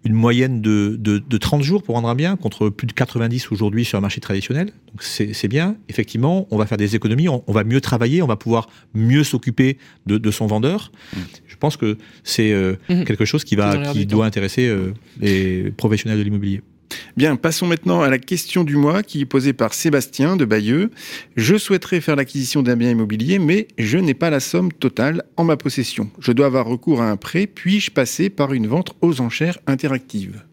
une 0.05 0.15
moyenne 0.15 0.61
de, 0.61 0.97
de, 0.99 1.19
de 1.19 1.37
30 1.39 1.63
jours 1.63 1.83
pour 1.83 1.95
vendre 1.95 2.09
un 2.09 2.15
bien 2.15 2.37
contre 2.37 2.69
plus 2.71 2.87
de 2.87 2.93
90 2.93 3.53
aujourd'hui 3.53 3.85
sur 3.85 3.99
un 3.99 4.01
marché 4.01 4.21
traditionnel. 4.21 4.67
Donc 4.89 5.03
c'est 5.03 5.49
bien. 5.49 5.77
Effectivement, 5.89 6.47
on 6.51 6.57
va 6.59 6.67
faire 6.67 6.79
des 6.79 6.97
économies, 6.97 7.29
on, 7.29 7.43
on 7.47 7.53
va 7.53 7.65
mieux 7.65 7.81
travailler, 7.81 8.23
on 8.23 8.27
va 8.27 8.37
pouvoir 8.37 8.69
mieux 8.95 9.23
s'occuper 9.25 9.79
de, 10.07 10.19
de 10.19 10.31
son 10.31 10.47
vendeur. 10.47 10.91
Je 11.47 11.57
pense 11.57 11.77
que 11.77 11.97
c'est 12.25 12.53
euh, 12.53 12.75
Mhm. 12.89 13.05
quelque 13.05 13.25
chose 13.25 13.45
qui 13.45 13.57
va 13.57 13.93
qui 13.93 14.07
doit 14.07 14.27
intéresser 14.27 14.67
euh, 14.69 14.93
les 15.21 15.71
professionnels 15.71 16.19
de 16.19 16.25
l'immobilier. 16.25 16.61
Bien, 17.17 17.37
passons 17.37 17.67
maintenant 17.67 18.03
à 18.03 18.11
la 18.11 18.19
question 18.19 18.65
du 18.65 18.77
mois 18.77 19.03
qui 19.03 19.21
est 19.21 19.27
posée 19.27 19.53
par 19.53 19.75
Sébastien 19.75 20.37
de 20.37 20.45
Bayeux. 20.45 20.91
Je 21.37 21.57
souhaiterais 21.57 22.01
faire 22.01 22.17
l'acquisition 22.17 22.63
d'un 22.63 22.77
bien 22.77 22.91
immobilier, 22.91 23.39
mais 23.39 23.69
je 23.79 23.99
n'ai 23.99 24.15
pas 24.15 24.31
la 24.31 24.41
somme 24.41 24.73
totale 24.73 25.25
en 25.37 25.45
ma 25.45 25.57
possession. 25.57 26.11
Je 26.19 26.33
dois 26.33 26.47
avoir 26.47 26.67
recours 26.67 27.03
à 27.03 27.11
un 27.11 27.17
prêt, 27.17 27.47
puis-je 27.47 27.91
passer 27.91 28.31
par 28.31 28.53
une 28.53 28.67
vente 28.67 28.95
aux 29.01 29.21
enchères 29.21 29.59
interactives? 29.67 30.45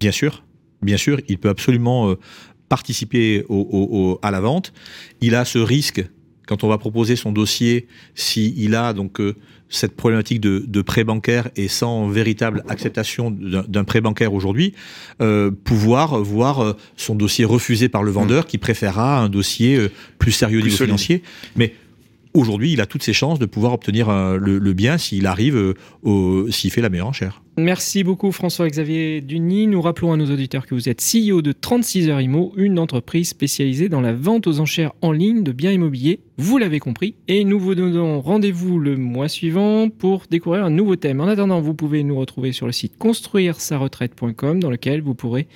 Bien 0.00 0.12
sûr, 0.12 0.44
bien 0.82 0.96
sûr, 0.96 1.20
il 1.28 1.38
peut 1.38 1.48
absolument 1.48 2.10
euh, 2.10 2.18
participer 2.68 3.44
à 4.22 4.30
la 4.30 4.40
vente. 4.40 4.72
Il 5.20 5.34
a 5.34 5.44
ce 5.44 5.58
risque 5.58 6.04
quand 6.48 6.64
on 6.64 6.68
va 6.68 6.78
proposer 6.78 7.14
son 7.14 7.30
dossier, 7.30 7.86
s'il 8.14 8.74
a 8.74 8.94
donc 8.94 9.20
euh, 9.20 9.36
cette 9.68 9.94
problématique 9.94 10.40
de, 10.40 10.64
de 10.66 10.82
prêt 10.82 11.04
bancaire 11.04 11.50
et 11.56 11.68
sans 11.68 12.08
véritable 12.08 12.64
acceptation 12.68 13.30
d'un 13.30 13.84
prêt 13.84 14.00
bancaire 14.00 14.32
aujourd'hui, 14.32 14.72
euh, 15.20 15.50
pouvoir 15.50 16.18
voir 16.20 16.60
euh, 16.60 16.72
son 16.96 17.14
dossier 17.14 17.44
refusé 17.44 17.90
par 17.90 18.02
le 18.02 18.10
vendeur 18.10 18.46
qui 18.46 18.56
préférera 18.56 19.20
un 19.20 19.28
dossier 19.28 19.76
euh, 19.76 19.90
plus 20.18 20.32
sérieux 20.32 20.60
Plus 20.60 20.68
niveau 20.70 20.76
solide. 20.78 20.88
financier. 20.88 21.22
Mais 21.56 21.74
aujourd'hui, 22.38 22.72
il 22.72 22.80
a 22.80 22.86
toutes 22.86 23.02
ses 23.02 23.12
chances 23.12 23.38
de 23.38 23.46
pouvoir 23.46 23.72
obtenir 23.72 24.08
euh, 24.08 24.38
le, 24.38 24.72
bien 24.72 24.98
s'il 24.98 25.26
arrive, 25.26 25.74
euh, 26.04 26.50
s'il 26.50 26.70
fait 26.70 26.80
la 26.80 26.88
meilleure 26.88 27.08
enchère. 27.08 27.42
Merci 27.58 28.04
beaucoup 28.04 28.30
François-Xavier 28.30 29.20
Duny. 29.20 29.66
Nous 29.66 29.82
rappelons 29.82 30.12
à 30.12 30.16
nos 30.16 30.30
auditeurs 30.30 30.64
que 30.64 30.74
vous 30.74 30.88
êtes 30.88 31.02
CEO 31.02 31.42
de 31.42 31.52
36 31.52 32.08
heures 32.08 32.20
IMO, 32.20 32.52
une 32.56 32.78
entreprise 32.78 33.28
spécialisée 33.28 33.88
dans 33.88 34.00
la 34.00 34.12
vente 34.12 34.46
aux 34.46 34.60
enchères 34.60 34.92
en 35.02 35.10
ligne 35.10 35.42
de 35.42 35.50
biens 35.50 35.72
immobiliers. 35.72 36.20
Vous 36.36 36.58
l'avez 36.58 36.78
compris. 36.78 37.16
Et 37.26 37.44
nous 37.44 37.58
vous 37.58 37.74
donnons 37.74 38.20
rendez-vous 38.20 38.78
le 38.78 38.96
mois 38.96 39.28
suivant 39.28 39.88
pour 39.90 40.26
découvrir 40.30 40.64
un 40.64 40.70
nouveau 40.70 40.94
thème. 40.94 41.20
En 41.20 41.26
attendant, 41.26 41.60
vous 41.60 41.74
pouvez 41.74 42.04
nous 42.04 42.16
retrouver 42.16 42.52
sur 42.52 42.66
le 42.66 42.72
site 42.72 42.96
construire-sa-retraite.com 42.96 44.62
dans 44.62 44.70
lequel 44.70 45.02
vous 45.02 45.14
pourrez 45.14 45.48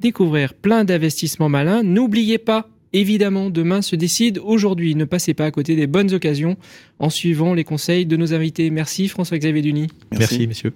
découvrir 0.00 0.54
plein 0.54 0.84
d'investissements 0.84 1.50
malins. 1.50 1.82
N'oubliez 1.82 2.38
pas, 2.38 2.68
évidemment, 2.92 3.50
demain 3.50 3.82
se 3.82 3.96
décide 3.96 4.38
aujourd'hui. 4.38 4.94
Ne 4.94 5.04
passez 5.04 5.34
pas 5.34 5.46
à 5.46 5.50
côté 5.50 5.76
des 5.76 5.86
bonnes 5.86 6.12
occasions 6.12 6.56
en 6.98 7.10
suivant 7.10 7.54
les 7.54 7.64
conseils 7.64 8.06
de 8.06 8.16
nos 8.16 8.34
invités. 8.34 8.70
Merci 8.70 9.08
François-Xavier 9.08 9.62
Duny. 9.62 9.88
Merci 10.16 10.46
messieurs. 10.46 10.72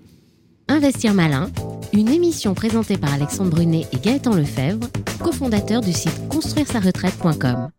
Investir 0.69 1.15
malin, 1.15 1.51
une 1.93 2.09
émission 2.09 2.55
présentée 2.55 2.97
par 2.97 3.13
Alexandre 3.13 3.51
Brunet 3.51 3.87
et 3.93 3.99
Gaëtan 3.99 4.35
Lefebvre, 4.35 4.89
cofondateurs 5.21 5.81
du 5.81 5.93
site 5.93 6.29
construire-sa-retraite.com. 6.29 7.71